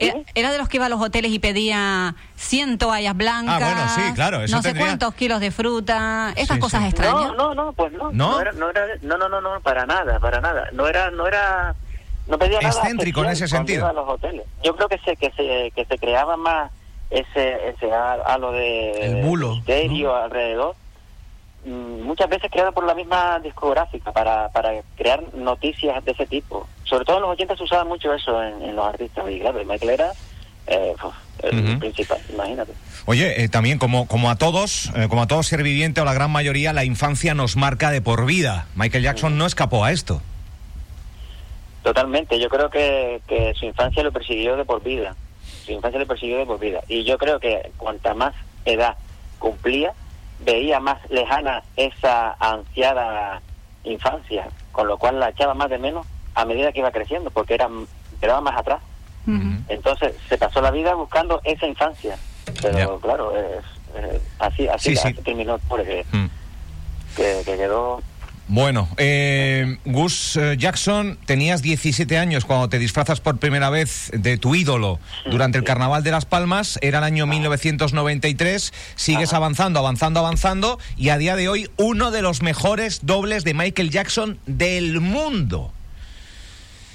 Era, 0.00 0.14
¿Dime? 0.14 0.26
era 0.34 0.50
de 0.50 0.58
los 0.58 0.68
que 0.68 0.78
iba 0.78 0.86
a 0.86 0.88
los 0.88 1.00
hoteles 1.00 1.30
y 1.30 1.38
pedía 1.38 2.14
100 2.36 2.78
toallas 2.78 3.14
blancas. 3.16 3.60
Ah, 3.62 3.64
bueno, 3.64 3.88
sí, 4.08 4.14
claro, 4.14 4.42
eso 4.42 4.56
No 4.56 4.62
sé 4.62 4.74
cuántos 4.74 5.14
kilos 5.14 5.40
de 5.40 5.50
fruta. 5.50 6.32
Esas 6.36 6.56
Sí, 6.56 6.60
cosas 6.60 6.80
sí. 6.82 6.88
extrañas. 6.88 7.32
No, 7.36 7.54
no, 7.54 7.54
no, 7.54 7.72
pues 7.74 7.92
no. 7.92 8.10
¿No? 8.12 8.40
era, 8.40 8.52
no, 8.52 8.70
era, 8.70 8.86
no, 9.02 9.16
no, 9.18 9.28
no, 9.28 9.40
no, 9.40 9.60
para 9.60 9.84
nada, 9.86 10.18
para 10.18 10.40
nada. 10.40 10.68
No 10.72 10.86
era, 10.88 11.10
no 11.10 11.26
era, 11.26 11.74
no 12.26 12.38
pedía 12.38 12.60
nada. 12.60 12.68
Excéntrico 12.80 13.22
en 13.24 13.30
ese 13.30 13.46
sentido. 13.46 13.80
iba 13.80 13.90
a 13.90 13.92
los 13.92 14.08
hoteles. 14.08 14.46
Yo 14.64 14.74
creo 14.74 14.88
que 14.88 14.98
se, 14.98 15.16
que 15.16 15.30
se, 15.32 15.70
que 15.76 15.84
se 15.84 15.98
creaba 15.98 16.36
más 16.36 16.70
ese, 17.10 17.68
ese 17.68 17.92
halo 17.92 18.52
de 18.52 18.92
El 19.18 19.24
bulo, 19.26 19.56
misterio 19.56 20.16
alrededor. 20.16 20.76
Mm, 21.64 22.00
Muchas 22.04 22.28
veces 22.30 22.50
creado 22.50 22.72
por 22.72 22.84
la 22.84 22.94
misma 22.94 23.38
discográfica 23.40 24.12
para, 24.12 24.48
para 24.48 24.70
crear 24.96 25.22
noticias 25.34 26.02
de 26.04 26.12
ese 26.12 26.24
tipo. 26.26 26.66
Sobre 26.90 27.04
todo 27.04 27.16
en 27.18 27.22
los 27.22 27.30
80 27.30 27.56
se 27.56 27.62
usaba 27.62 27.84
mucho 27.84 28.12
eso 28.12 28.42
en, 28.42 28.60
en 28.62 28.74
los 28.74 28.84
artistas. 28.84 29.24
Y 29.30 29.38
claro, 29.38 29.64
Michael 29.64 29.90
era 29.90 30.12
eh, 30.66 30.94
el 31.44 31.78
principal, 31.78 32.18
imagínate. 32.32 32.72
Oye, 33.06 33.44
eh, 33.44 33.48
también 33.48 33.78
como, 33.78 34.08
como 34.08 34.28
a 34.28 34.36
todos, 34.36 34.90
eh, 34.96 35.06
como 35.08 35.22
a 35.22 35.28
todo 35.28 35.44
ser 35.44 35.62
viviente 35.62 36.00
o 36.00 36.04
la 36.04 36.12
gran 36.12 36.32
mayoría, 36.32 36.72
la 36.72 36.84
infancia 36.84 37.32
nos 37.32 37.56
marca 37.56 37.92
de 37.92 38.02
por 38.02 38.26
vida. 38.26 38.66
Michael 38.74 39.04
Jackson 39.04 39.38
no 39.38 39.46
escapó 39.46 39.84
a 39.84 39.92
esto. 39.92 40.20
Totalmente, 41.84 42.40
yo 42.40 42.48
creo 42.48 42.68
que, 42.70 43.22
que 43.28 43.54
su 43.54 43.66
infancia 43.66 44.02
lo 44.02 44.10
persiguió 44.10 44.56
de 44.56 44.64
por 44.64 44.82
vida. 44.82 45.14
Su 45.64 45.70
infancia 45.70 46.00
lo 46.00 46.06
persiguió 46.06 46.38
de 46.38 46.46
por 46.46 46.58
vida. 46.58 46.80
Y 46.88 47.04
yo 47.04 47.18
creo 47.18 47.38
que 47.38 47.70
cuanta 47.76 48.14
más 48.14 48.34
edad 48.64 48.96
cumplía, 49.38 49.92
veía 50.40 50.80
más 50.80 50.98
lejana 51.08 51.62
esa 51.76 52.32
ansiada 52.40 53.40
infancia, 53.84 54.48
con 54.72 54.88
lo 54.88 54.98
cual 54.98 55.20
la 55.20 55.30
echaba 55.30 55.54
más 55.54 55.70
de 55.70 55.78
menos 55.78 56.04
a 56.40 56.44
medida 56.44 56.72
que 56.72 56.80
iba 56.80 56.90
creciendo, 56.90 57.30
porque 57.30 57.54
era 57.54 57.68
quedaba 58.20 58.40
más 58.40 58.58
atrás. 58.58 58.80
Entonces 59.68 60.14
se 60.28 60.38
pasó 60.38 60.60
la 60.60 60.70
vida 60.70 60.94
buscando 60.94 61.40
esa 61.44 61.66
infancia. 61.66 62.16
Pero 62.62 62.98
claro, 63.00 63.32
es, 63.36 63.64
así, 64.38 64.66
así, 64.66 64.90
Sí, 64.90 64.96
sí. 64.96 65.08
así 65.08 65.22
terminó, 65.22 65.58
porque 65.68 66.04
Mm. 66.12 66.26
que, 67.16 67.42
que 67.44 67.56
quedó 67.56 68.02
Bueno, 68.48 68.88
eh, 68.96 69.78
Gus 69.84 70.36
eh, 70.36 70.56
Jackson, 70.58 71.16
tenías 71.26 71.62
17 71.62 72.18
años 72.18 72.44
cuando 72.44 72.68
te 72.68 72.80
disfrazas 72.80 73.20
por 73.20 73.38
primera 73.38 73.70
vez 73.70 74.10
de 74.12 74.38
tu 74.38 74.56
ídolo 74.56 74.98
durante 75.30 75.56
el 75.58 75.62
Carnaval 75.64 76.02
de 76.02 76.10
Las 76.10 76.24
Palmas. 76.24 76.76
Era 76.82 76.98
el 76.98 77.04
año 77.04 77.26
1993. 77.28 78.72
Sigues 78.96 79.32
avanzando, 79.32 79.78
avanzando, 79.78 80.18
avanzando. 80.18 80.78
Y 80.96 81.10
a 81.10 81.18
día 81.18 81.36
de 81.36 81.48
hoy, 81.48 81.70
uno 81.76 82.10
de 82.10 82.22
los 82.22 82.42
mejores 82.42 83.06
dobles 83.06 83.44
de 83.44 83.54
Michael 83.54 83.90
Jackson 83.90 84.38
del 84.46 85.00
mundo. 85.00 85.72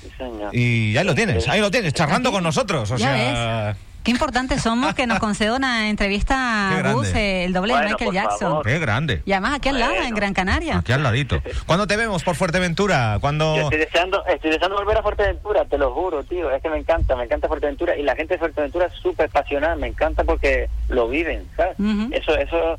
Sí, 0.09 0.11
señor. 0.17 0.55
Y 0.55 0.95
ahí 0.97 1.03
lo 1.05 1.15
tienes, 1.15 1.47
ahí 1.47 1.59
lo 1.61 1.71
tienes, 1.71 1.93
charlando 1.93 2.31
con 2.31 2.43
nosotros. 2.43 2.91
O 2.91 2.97
Ya 2.97 3.07
sea, 3.15 3.77
Qué 4.03 4.11
importantes 4.11 4.61
somos 4.61 4.93
que 4.93 5.07
nos 5.07 5.17
conceda 5.17 5.55
una 5.55 5.89
entrevista 5.89 6.69
a. 6.89 6.93
Gus, 6.93 7.07
eh, 7.15 7.45
el 7.45 7.53
doble 7.53 7.73
de 7.73 7.79
Bueno, 7.79 7.89
Michael 7.89 8.05
por 8.05 8.13
Jackson. 8.13 8.49
favor. 8.51 8.65
qué 8.67 8.77
grande. 8.77 9.23
Y 9.25 9.31
además 9.31 9.55
aquí 9.55 9.69
al 9.69 9.79
lado, 9.79 9.93
Bueno. 9.93 10.07
en 10.07 10.13
Gran 10.13 10.33
Canaria. 10.35 10.77
Aquí 10.77 10.91
al 10.91 11.01
ladito. 11.01 11.41
¿Cuándo 11.65 11.87
te 11.87 11.97
vemos 11.97 12.23
por 12.23 12.35
Fuerteventura? 12.35 13.17
Yo 13.19 13.61
estoy 13.63 13.79
deseando, 13.79 14.23
estoy 14.27 14.51
deseando 14.51 14.77
volver 14.77 14.97
a 14.99 15.01
Fuerteventura, 15.01 15.65
te 15.65 15.79
lo 15.79 15.91
juro, 15.91 16.23
tío. 16.23 16.51
Es 16.51 16.61
que 16.61 16.69
me 16.69 16.77
encanta, 16.77 17.15
me 17.15 17.23
encanta 17.23 17.47
Fuerteventura. 17.47 17.97
Y 17.97 18.03
la 18.03 18.15
gente 18.15 18.35
de 18.35 18.39
Fuerteventura 18.39 18.85
es 18.85 18.93
súper 18.93 19.25
apasionada, 19.25 19.75
me 19.75 19.87
encanta 19.87 20.23
porque 20.23 20.69
lo 20.87 21.07
viven. 21.07 21.47
Eso 22.11 22.37
eso 22.37 22.77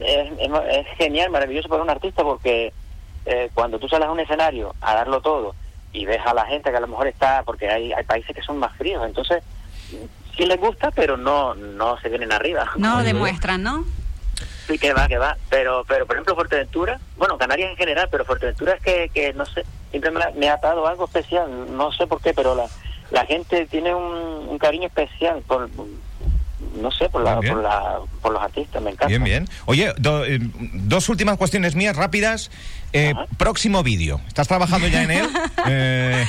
es, 0.00 0.30
es, 0.40 0.50
es 0.70 0.86
genial, 0.96 1.30
maravilloso 1.30 1.68
para 1.68 1.82
un 1.82 1.90
artista 1.90 2.22
porque 2.22 2.72
eh, 3.26 3.50
cuando 3.52 3.78
tú 3.78 3.88
sales 3.88 4.08
a 4.08 4.10
un 4.12 4.20
escenario 4.20 4.74
a 4.80 4.94
darlo 4.94 5.20
todo 5.20 5.54
y 5.96 6.04
ves 6.06 6.20
a 6.24 6.34
la 6.34 6.44
gente 6.46 6.70
que 6.70 6.76
a 6.76 6.80
lo 6.80 6.86
mejor 6.88 7.06
está, 7.06 7.42
porque 7.44 7.68
hay, 7.70 7.92
hay 7.92 8.04
países 8.04 8.34
que 8.34 8.42
son 8.42 8.58
más 8.58 8.76
fríos, 8.76 9.04
entonces 9.06 9.42
sí 10.36 10.44
les 10.44 10.58
gusta, 10.60 10.90
pero 10.90 11.16
no 11.16 11.54
no 11.54 11.98
se 12.00 12.08
vienen 12.08 12.32
arriba. 12.32 12.70
No 12.76 13.02
demuestran, 13.02 13.62
¿no? 13.62 13.84
Sí, 14.66 14.78
que 14.78 14.92
va, 14.92 15.06
que 15.08 15.16
va. 15.18 15.36
Pero, 15.48 15.84
pero 15.86 16.06
por 16.06 16.16
ejemplo, 16.16 16.34
Fuerteventura, 16.34 16.98
bueno, 17.16 17.38
Canarias 17.38 17.70
en 17.70 17.76
general, 17.76 18.08
pero 18.10 18.24
Fuerteventura 18.24 18.74
es 18.74 18.82
que, 18.82 19.08
que 19.14 19.32
no 19.32 19.46
sé, 19.46 19.64
siempre 19.90 20.10
me, 20.10 20.22
ha- 20.22 20.30
me 20.34 20.48
ha 20.50 20.56
dado 20.56 20.86
algo 20.86 21.04
especial, 21.04 21.48
no 21.76 21.92
sé 21.92 22.06
por 22.06 22.20
qué, 22.20 22.34
pero 22.34 22.54
la, 22.54 22.66
la 23.12 23.24
gente 23.24 23.66
tiene 23.66 23.94
un, 23.94 24.48
un 24.48 24.58
cariño 24.58 24.88
especial 24.88 25.40
por, 25.46 25.68
no 26.76 26.90
sé, 26.90 27.08
por, 27.08 27.22
la, 27.22 27.36
por, 27.40 27.62
la, 27.62 27.98
por 28.22 28.32
los 28.32 28.42
artistas, 28.42 28.82
me 28.82 28.90
encanta. 28.90 29.06
Bien, 29.08 29.24
bien. 29.24 29.48
Oye, 29.66 29.92
do- 29.98 30.24
eh, 30.24 30.38
dos 30.74 31.08
últimas 31.08 31.36
cuestiones 31.36 31.74
mías 31.74 31.96
rápidas. 31.96 32.50
Eh, 32.92 33.12
próximo 33.36 33.82
vídeo. 33.82 34.20
¿Estás 34.28 34.48
trabajando 34.48 34.86
ya 34.88 35.02
en 35.02 35.10
él? 35.10 35.28
Eh, 35.68 36.24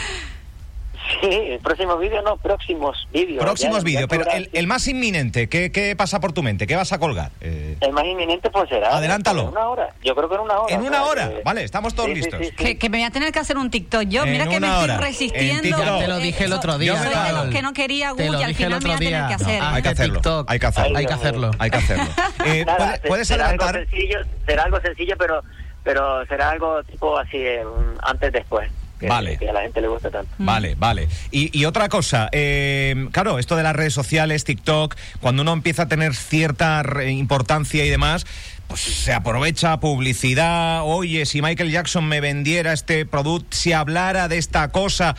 Sí, 1.22 1.28
el 1.32 1.60
próximo 1.60 1.98
vídeo, 1.98 2.22
no, 2.22 2.38
próximos 2.38 3.08
vídeos. 3.14 3.44
próximos 3.44 3.84
vídeos, 3.84 4.08
pero 4.10 4.26
el, 4.32 4.50
el 4.54 4.68
más 4.68 4.88
inminente, 4.88 5.48
¿qué, 5.48 5.72
¿qué 5.72 5.96
pasa 5.96 6.20
por 6.20 6.34
tu 6.34 6.44
mente? 6.44 6.68
¿Qué 6.68 6.76
vas 6.76 6.92
a 6.92 7.00
colgar? 7.00 7.32
Eh, 7.42 7.78
El 7.82 7.92
más 7.94 8.04
inminente 8.06 8.50
pues 8.50 8.68
será... 8.70 8.96
Adelántalo. 8.98 9.44
En 9.44 9.48
una 9.50 9.68
hora, 9.70 9.90
yo 10.04 10.16
creo 10.16 10.28
que 10.30 10.36
en 10.36 10.42
una 10.42 10.60
hora. 10.60 10.76
En 10.76 10.82
una 10.82 11.04
hora, 11.06 11.30
que- 11.30 11.42
vale, 11.44 11.64
estamos 11.64 11.94
todos 11.96 12.10
Sí, 12.10 12.16
listos. 12.16 12.40
sí, 12.42 12.46
sí. 12.50 12.56
Que, 12.56 12.78
que 12.78 12.90
me 12.90 12.98
voy 12.98 13.06
a 13.06 13.12
tener 13.12 13.32
que 13.32 13.40
hacer 13.40 13.58
un 13.58 13.70
TikTok 13.72 14.04
yo. 14.04 14.24
En 14.26 14.32
Mira 14.32 14.48
que 14.48 14.60
me 14.60 14.68
estoy 14.68 14.98
resistiendo. 14.98 15.78
Ya 15.78 16.00
te 16.00 16.08
lo 16.08 16.18
dije 16.20 16.44
el 16.44 16.54
otro 16.54 16.78
día, 16.78 16.96
Soy 16.98 17.08
de 17.10 17.16
los 17.16 17.24
Carol. 17.24 17.50
que 17.52 17.62
no 17.62 17.74
quería 17.74 18.14
lo 18.14 18.40
y 18.40 18.44
al 18.44 18.56
final 18.56 18.80
me 18.82 18.88
voy 18.88 18.96
a 18.96 18.98
tener 18.98 19.28
que 19.28 19.34
hacer. 19.34 19.60
No, 19.62 19.68
hay 19.70 19.82
que 19.82 19.90
hacerlo. 19.90 20.14
TikTok. 20.16 20.52
Hay 20.52 20.60
que 20.60 20.66
hacerlo. 20.68 20.98
Hay 20.98 21.06
que 21.06 21.14
hacerlo. 21.14 21.52
Hay 21.60 21.70
que 21.70 21.78
hacerlo. 21.78 22.04
Eh, 22.46 22.64
Nada, 22.66 22.78
¿puede- 22.78 22.98
se- 23.02 23.08
¿Puedes 23.08 23.28
será 23.28 23.46
adelantar? 23.46 23.76
Algo 23.78 23.90
sencillo, 23.90 24.20
será 24.46 24.64
algo 24.64 24.80
sencillo, 24.82 25.16
pero 25.18 25.42
pero 25.84 26.26
será 26.28 26.50
algo 26.50 26.84
tipo 26.84 27.18
así, 27.18 27.38
eh, 27.38 27.66
un 27.66 27.98
antes 28.04 28.32
después. 28.34 28.70
Que, 29.00 29.08
Vale. 29.08 29.38
que 29.38 29.48
a 29.50 29.54
la 29.54 29.62
gente 29.62 29.80
le 29.82 29.88
gusta 29.90 30.10
tanto. 30.10 30.32
Vale, 30.40 30.74
vale. 30.76 31.08
Y, 31.30 31.56
y 31.58 31.66
otra 31.66 31.88
cosa, 31.88 32.30
eh, 32.32 33.08
claro, 33.12 33.38
esto 33.38 33.56
de 33.56 33.62
las 33.64 33.76
redes 33.76 33.94
sociales, 33.94 34.44
TikTok, 34.44 34.96
cuando 35.22 35.44
uno 35.44 35.54
empieza 35.54 35.84
a 35.84 35.88
tener 35.88 36.16
cierta 36.16 36.84
importancia 37.08 37.86
y 37.86 37.90
demás, 37.90 38.26
pues 38.68 38.82
se 38.82 39.14
aprovecha 39.14 39.78
publicidad. 39.80 40.82
Oye, 40.84 41.26
si 41.28 41.42
Michael 41.44 41.70
Jackson 41.72 42.06
me 42.08 42.22
vendiera 42.22 42.74
este 42.74 43.06
producto, 43.06 43.56
si 43.56 43.72
hablara 43.72 44.28
de 44.28 44.38
esta 44.40 44.68
cosa, 44.70 45.16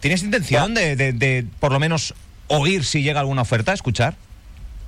¿tienes 0.00 0.22
intención 0.22 0.74
de, 0.74 0.94
de- 0.96 1.12
de, 1.12 1.46
por 1.58 1.72
lo 1.72 1.80
menos 1.80 2.12
oír 2.48 2.84
si 2.84 3.02
llega 3.02 3.20
alguna 3.20 3.42
oferta, 3.42 3.72
escuchar? 3.72 4.14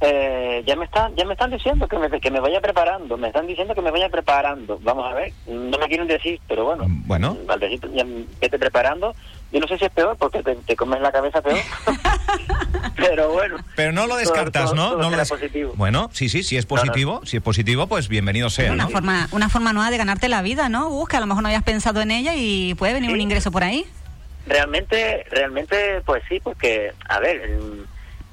Eh, 0.00 0.62
ya 0.64 0.76
me 0.76 0.84
están 0.84 1.12
ya 1.16 1.24
me 1.24 1.32
están 1.32 1.50
diciendo 1.50 1.88
que 1.88 1.98
me, 1.98 2.08
que 2.20 2.30
me 2.30 2.38
vaya 2.38 2.60
preparando, 2.60 3.16
me 3.16 3.26
están 3.28 3.48
diciendo 3.48 3.74
que 3.74 3.82
me 3.82 3.90
vaya 3.90 4.08
preparando. 4.08 4.78
Vamos 4.82 5.10
a 5.10 5.14
ver, 5.14 5.32
no 5.48 5.76
me 5.78 5.86
quieren 5.88 6.06
decir, 6.06 6.40
pero 6.46 6.64
bueno. 6.66 6.84
Bueno. 6.88 7.36
Al 7.48 7.58
decir 7.58 7.80
ya 7.92 8.04
vete 8.40 8.58
preparando, 8.60 9.14
yo 9.50 9.58
no 9.58 9.66
sé 9.66 9.76
si 9.76 9.86
es 9.86 9.90
peor 9.90 10.16
porque 10.16 10.42
te, 10.44 10.54
te 10.54 10.76
comes 10.76 11.00
la 11.00 11.10
cabeza 11.10 11.40
peor. 11.42 11.58
pero 12.96 13.32
bueno. 13.32 13.56
Pero 13.76 13.92
no 13.92 14.06
lo 14.06 14.16
descartas, 14.16 14.66
todo- 14.66 14.74
¿no? 14.74 14.88
todo 14.90 15.02
no 15.02 15.10
lo 15.10 15.16
des- 15.16 15.28
positivo. 15.28 15.72
Bueno, 15.76 16.10
sí, 16.12 16.28
sí, 16.28 16.42
si 16.42 16.56
es 16.56 16.68
No, 16.70 16.76
no. 16.76 16.80
positivo, 16.82 17.20
si 17.24 17.36
es 17.38 17.42
positivo, 17.42 17.86
pues 17.86 18.08
bienvenido 18.08 18.50
sea, 18.50 18.72
Una 18.72 18.84
¿no? 18.84 18.90
forma, 18.90 19.28
una 19.32 19.48
forma 19.48 19.72
nueva 19.72 19.90
de 19.90 19.96
ganarte 19.98 20.28
la 20.28 20.42
vida, 20.42 20.68
¿no? 20.68 21.04
Que 21.10 21.16
a 21.16 21.20
lo 21.20 21.26
mejor 21.26 21.42
no 21.42 21.48
habías 21.48 21.64
pensado 21.64 22.00
en 22.02 22.10
ella 22.10 22.34
y 22.36 22.74
puede 22.74 22.92
venir 22.94 23.10
Sí. 23.10 23.14
un 23.14 23.20
ingreso 23.20 23.50
por 23.50 23.64
ahí. 23.64 23.84
Realmente, 24.46 25.26
realmente, 25.30 26.02
pues 26.06 26.22
sí, 26.28 26.40
porque, 26.42 26.92
a 27.08 27.18
ver, 27.20 27.48
mm, 27.60 27.84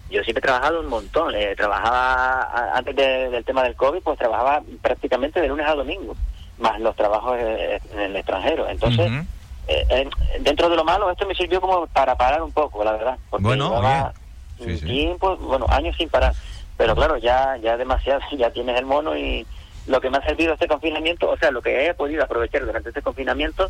yo 0.09 0.23
siempre 0.23 0.39
he 0.39 0.41
trabajado 0.41 0.79
un 0.79 0.87
montón. 0.87 1.33
eh, 1.35 1.55
trabajaba, 1.55 2.71
antes 2.75 2.95
de- 2.95 3.29
del 3.29 3.43
tema 3.45 3.63
del 3.63 3.75
COVID, 3.75 4.01
pues 4.01 4.17
trabajaba 4.19 4.61
prácticamente 4.81 5.41
de 5.41 5.47
lunes 5.47 5.65
a 5.67 5.75
domingo, 5.75 6.15
más 6.59 6.79
los 6.79 6.95
trabajos 6.95 7.37
eh, 7.39 7.79
en 7.93 7.99
el 7.99 8.15
extranjero. 8.15 8.67
Entonces, 8.69 9.11
eh, 9.67 9.85
eh, 9.89 10.09
dentro 10.41 10.69
de 10.69 10.75
lo 10.75 10.83
malo, 10.83 11.09
esto 11.09 11.25
me 11.25 11.33
sirvió 11.35 11.59
como 11.59 11.87
para 11.87 12.15
parar 12.15 12.41
un 12.43 12.51
poco, 12.51 12.83
la 12.83 12.91
verdad. 12.93 13.17
Porque 13.29 13.43
Bueno, 13.43 13.69
sí. 14.79 14.85
tiempo, 14.85 15.35
bueno, 15.37 15.65
años 15.69 15.95
sin 15.97 16.09
parar. 16.09 16.33
Pero 16.77 16.93
claro, 16.95 17.17
ya 17.17 17.57
ya 17.57 17.75
demasiado, 17.77 18.21
ya 18.37 18.51
tienes 18.51 18.77
el 18.77 18.85
mono 18.85 19.15
y 19.17 19.45
lo 19.87 20.01
que 20.01 20.09
me 20.09 20.17
ha 20.17 20.23
servido 20.25 20.53
este 20.53 20.67
confinamiento, 20.67 21.29
o 21.29 21.37
sea, 21.37 21.51
lo 21.51 21.61
que 21.61 21.87
he 21.87 21.93
podido 21.93 22.23
aprovechar 22.23 22.65
durante 22.65 22.89
este 22.89 23.01
confinamiento 23.01 23.69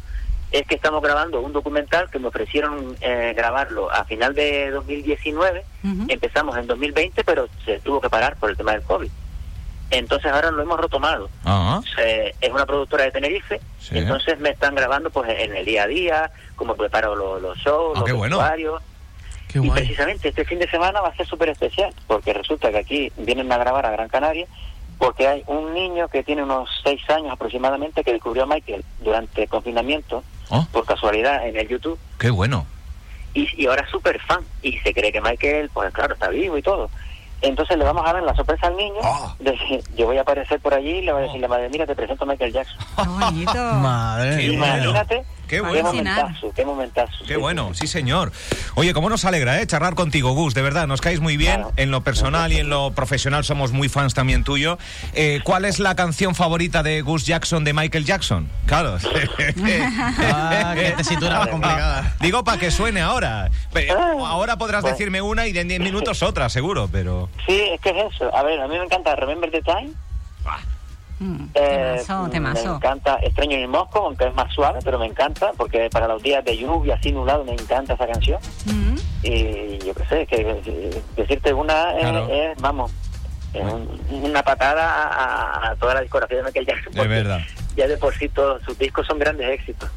es 0.59 0.67
que 0.67 0.75
estamos 0.75 1.01
grabando 1.01 1.41
un 1.41 1.51
documental 1.53 2.09
que 2.09 2.19
me 2.19 2.27
ofrecieron 2.27 2.95
eh, 3.01 3.33
grabarlo 3.35 3.91
a 3.91 4.05
final 4.05 4.33
de 4.33 4.71
2019. 4.71 5.63
Ujú. 5.83 6.05
Empezamos 6.07 6.57
en 6.57 6.67
2020, 6.67 7.23
pero 7.23 7.47
se 7.65 7.79
tuvo 7.79 7.99
que 7.99 8.09
parar 8.09 8.37
por 8.37 8.49
el 8.49 8.57
tema 8.57 8.71
del 8.71 8.81
COVID. 8.83 9.09
Entonces 9.91 10.31
ahora 10.31 10.51
lo 10.51 10.61
hemos 10.63 10.79
retomado. 10.79 11.29
Eh, 11.99 12.33
es 12.41 12.51
una 12.51 12.65
productora 12.65 13.03
de 13.03 13.11
Tenerife, 13.11 13.59
Sí. 13.79 13.97
entonces 13.97 14.39
me 14.39 14.49
están 14.49 14.73
grabando 14.75 15.09
pues 15.09 15.29
en 15.29 15.55
el 15.55 15.65
día 15.65 15.83
a 15.83 15.87
día, 15.87 16.31
cómo 16.55 16.75
preparo 16.75 17.15
lo- 17.15 17.39
los 17.39 17.57
shows, 17.57 17.97
Ah, 17.97 18.03
los 18.07 18.17
bueno. 18.17 18.39
Qué 19.47 19.59
Y 19.59 19.67
guay. 19.67 19.71
precisamente 19.83 20.29
este 20.29 20.43
fin 20.43 20.59
de 20.59 20.69
semana 20.69 21.01
va 21.01 21.09
a 21.09 21.15
ser 21.15 21.25
súper 21.27 21.49
especial, 21.49 21.93
porque 22.07 22.33
resulta 22.33 22.71
que 22.71 22.77
aquí 22.79 23.11
vienen 23.17 23.51
a 23.51 23.57
grabar 23.57 23.85
a 23.85 23.91
Gran 23.91 24.09
Canaria, 24.09 24.47
porque 24.97 25.27
hay 25.27 25.43
un 25.47 25.73
niño 25.73 26.07
que 26.07 26.23
tiene 26.23 26.43
unos 26.43 26.67
seis 26.83 27.01
años 27.09 27.31
aproximadamente 27.31 28.03
que 28.03 28.11
descubrió 28.13 28.43
a 28.43 28.47
Michael 28.47 28.83
durante 29.01 29.43
el 29.43 29.49
confinamiento, 29.49 30.23
Oh. 30.49 30.65
por 30.71 30.85
casualidad, 30.85 31.47
en 31.47 31.57
el 31.57 31.67
YouTube, 31.67 31.97
qué 32.19 32.29
bueno. 32.29 32.65
y, 33.33 33.47
y 33.61 33.65
ahora 33.67 33.81
es 33.83 33.89
súper 33.89 34.19
fan, 34.21 34.39
y 34.61 34.77
se 34.79 34.93
cree 34.93 35.11
que 35.11 35.21
Michael, 35.21 35.69
pues 35.73 35.93
claro, 35.93 36.13
está 36.13 36.29
vivo 36.29 36.57
y 36.57 36.61
todo. 36.61 36.89
Entonces 37.41 37.77
le 37.77 37.83
vamos 37.83 38.07
a 38.07 38.13
dar 38.13 38.23
la 38.23 38.33
sorpresa 38.33 38.67
al 38.67 38.77
niño. 38.77 38.95
De 39.39 39.51
que 39.53 39.83
yo 39.97 40.05
voy 40.07 40.17
a 40.17 40.21
aparecer 40.21 40.59
por 40.61 40.73
allí 40.73 40.89
y 40.89 41.01
le 41.01 41.11
voy 41.11 41.23
a 41.23 41.25
decir, 41.25 41.41
la 41.41 41.47
madre, 41.47 41.69
mira, 41.69 41.85
te 41.85 41.93
presento 41.93 42.23
a 42.23 42.27
Michael 42.27 42.53
Jackson. 42.53 42.77
Qué 42.95 43.03
bonito. 43.07 43.53
Madre 43.53 44.57
bueno. 44.57 44.93
Qué 45.47 45.57
Qué 45.57 45.61
bueno. 45.61 45.83
momentazo, 45.83 46.51
qué 46.55 46.65
momentazo. 46.65 47.13
Qué 47.27 47.33
sí, 47.35 47.39
bueno, 47.39 47.69
sí. 47.73 47.81
sí 47.81 47.87
señor. 47.87 48.31
Oye, 48.75 48.93
cómo 48.93 49.09
nos 49.09 49.25
alegra, 49.25 49.61
¿eh? 49.61 49.67
Charlar 49.67 49.95
contigo, 49.95 50.31
Gus, 50.33 50.53
de 50.53 50.61
verdad, 50.61 50.87
nos 50.87 51.01
caes 51.01 51.19
muy 51.19 51.37
bien. 51.37 51.55
Claro. 51.61 51.73
En 51.77 51.91
lo 51.91 52.01
personal 52.01 52.51
y 52.51 52.57
en 52.57 52.69
lo 52.69 52.91
profesional 52.91 53.43
somos 53.43 53.71
muy 53.71 53.89
fans 53.89 54.13
también 54.13 54.43
tuyo. 54.43 54.77
Eh, 55.13 55.41
¿Cuál 55.43 55.65
es 55.65 55.79
la 55.79 55.95
canción 55.95 56.35
favorita 56.35 56.83
de 56.83 57.01
Gus 57.01 57.25
Jackson 57.25 57.63
de 57.63 57.73
Michael 57.73 58.05
Jackson? 58.05 58.49
Claro. 58.65 58.97
Ah, 60.19 60.73
qué 60.75 60.91
tesitura 60.97 61.39
más 61.39 61.47
complicada. 61.49 62.15
Digo 62.19 62.43
para 62.43 62.59
que 62.59 62.71
suene 62.71 63.01
ahora. 63.01 63.49
Pe- 63.73 63.89
Ahora 63.91 64.57
podrás 64.57 64.81
Pues- 64.81 64.93
decirme 64.93 65.21
una 65.21 65.47
y 65.47 65.57
en 65.57 65.67
10 65.67 65.79
minutos 65.79 66.21
otra, 66.23 66.49
seguro, 66.49 66.89
pero... 66.91 67.29
Sí, 67.45 67.59
es 67.73 67.79
que 67.81 67.89
es 67.91 68.13
eso. 68.13 68.35
A 68.35 68.43
ver, 68.43 68.59
a 68.59 68.67
mí 68.67 68.77
me 68.77 68.83
encanta 68.85 69.15
Remember 69.15 69.49
the 69.51 69.61
Time. 69.61 69.91
Mm, 71.19 71.45
Eh, 71.53 71.93
temazo, 72.05 72.23
Me 72.23 72.29
temazo. 72.29 72.75
encanta 72.75 73.17
Extraño 73.21 73.57
en 73.57 73.69
Moscú, 73.69 73.99
aunque 73.99 74.27
es 74.27 74.35
más 74.35 74.51
suave, 74.53 74.79
pero 74.83 74.99
me 74.99 75.05
encanta, 75.05 75.51
porque 75.55 75.89
para 75.89 76.07
los 76.07 76.21
días 76.21 76.43
de 76.43 76.57
lluvia, 76.57 76.95
así 76.95 77.11
nublado, 77.11 77.45
me 77.45 77.53
encanta 77.53 77.93
esa 77.93 78.05
canción. 78.07 78.39
Mm. 78.65 78.95
Y 79.23 79.77
yo 79.79 79.93
qué 79.95 80.05
sé, 80.09 80.27
que 80.27 80.41
eh, 80.65 81.01
decirte 81.15 81.53
una 81.53 81.93
es, 81.95 82.01
Claro. 82.01 82.27
es, 82.29 82.61
vamos, 82.61 82.91
es 83.53 83.63
un- 83.63 84.01
una 84.23 84.43
patada 84.43 84.83
a, 85.07 85.69
a 85.71 85.75
toda 85.77 85.93
la 85.95 86.01
discografía 86.01 86.37
de 86.37 86.43
Michael 86.43 86.65
Jackson. 86.65 86.93
De 86.93 87.07
verdad. 87.07 87.39
Ya 87.77 87.87
de 87.87 87.97
por 87.97 88.13
sí 88.15 88.27
todos 88.29 88.61
sus 88.63 88.77
discos 88.77 89.07
son 89.07 89.17
grandes 89.17 89.49
éxitos. 89.49 89.89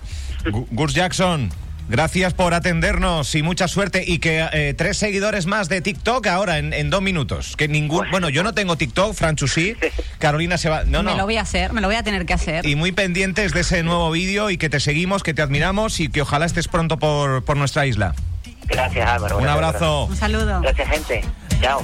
Gu- 0.45 0.67
Gus 0.71 0.95
Jackson, 0.95 1.51
gracias 1.89 2.35
por 2.35 2.55
atendernos 2.55 3.35
y 3.35 3.43
mucha 3.43 3.69
suerte. 3.69 4.05
Y 4.07 4.19
que 4.19 4.47
eh, 4.53 4.75
tres 4.75 4.97
seguidores 4.99 5.47
más 5.47 5.69
de 5.69 5.81
TikTok 5.81 6.27
ahora 6.27 6.59
en, 6.59 6.73
en 6.73 6.91
dos 6.91 7.03
minutos. 7.03 7.57
Que 7.57 7.69
ningún. 7.69 8.11
Bueno, 8.11 8.29
yo 8.29 8.43
no 8.43 8.55
tengo 8.55 8.77
TikTok, 8.77 9.15
Franchu 9.15 9.49
sí. 9.49 9.77
Carolina 10.19 10.59
se 10.59 10.69
va. 10.69 10.85
No, 10.85 11.03
Me 11.03 11.11
no. 11.13 11.17
lo 11.19 11.25
voy 11.25 11.37
a 11.37 11.43
hacer, 11.43 11.73
me 11.73 11.81
lo 11.81 11.89
voy 11.89 11.97
a 11.97 12.03
tener 12.03 12.27
que 12.27 12.35
hacer. 12.35 12.67
Y 12.67 12.77
muy 12.77 12.93
pendientes 12.93 13.53
de 13.53 13.61
ese 13.61 13.83
nuevo 13.83 14.11
vídeo 14.11 14.51
y 14.51 14.59
que 14.59 14.69
te 14.71 14.81
seguimos, 14.81 15.23
que 15.23 15.35
te 15.35 15.43
admiramos 15.43 16.01
y 16.01 16.09
que 16.09 16.23
ojalá 16.23 16.47
estés 16.47 16.69
pronto 16.69 16.99
por, 16.99 17.45
por 17.45 17.57
nuestra 17.57 17.87
isla. 17.87 18.15
Gracias, 18.67 19.09
Álvaro. 19.09 19.39
Un 19.39 19.49
abrazo. 19.49 20.05
Un 20.05 20.17
saludo. 20.17 20.61
Gracias, 20.61 20.89
gente. 20.89 21.25
Chao. 21.61 21.83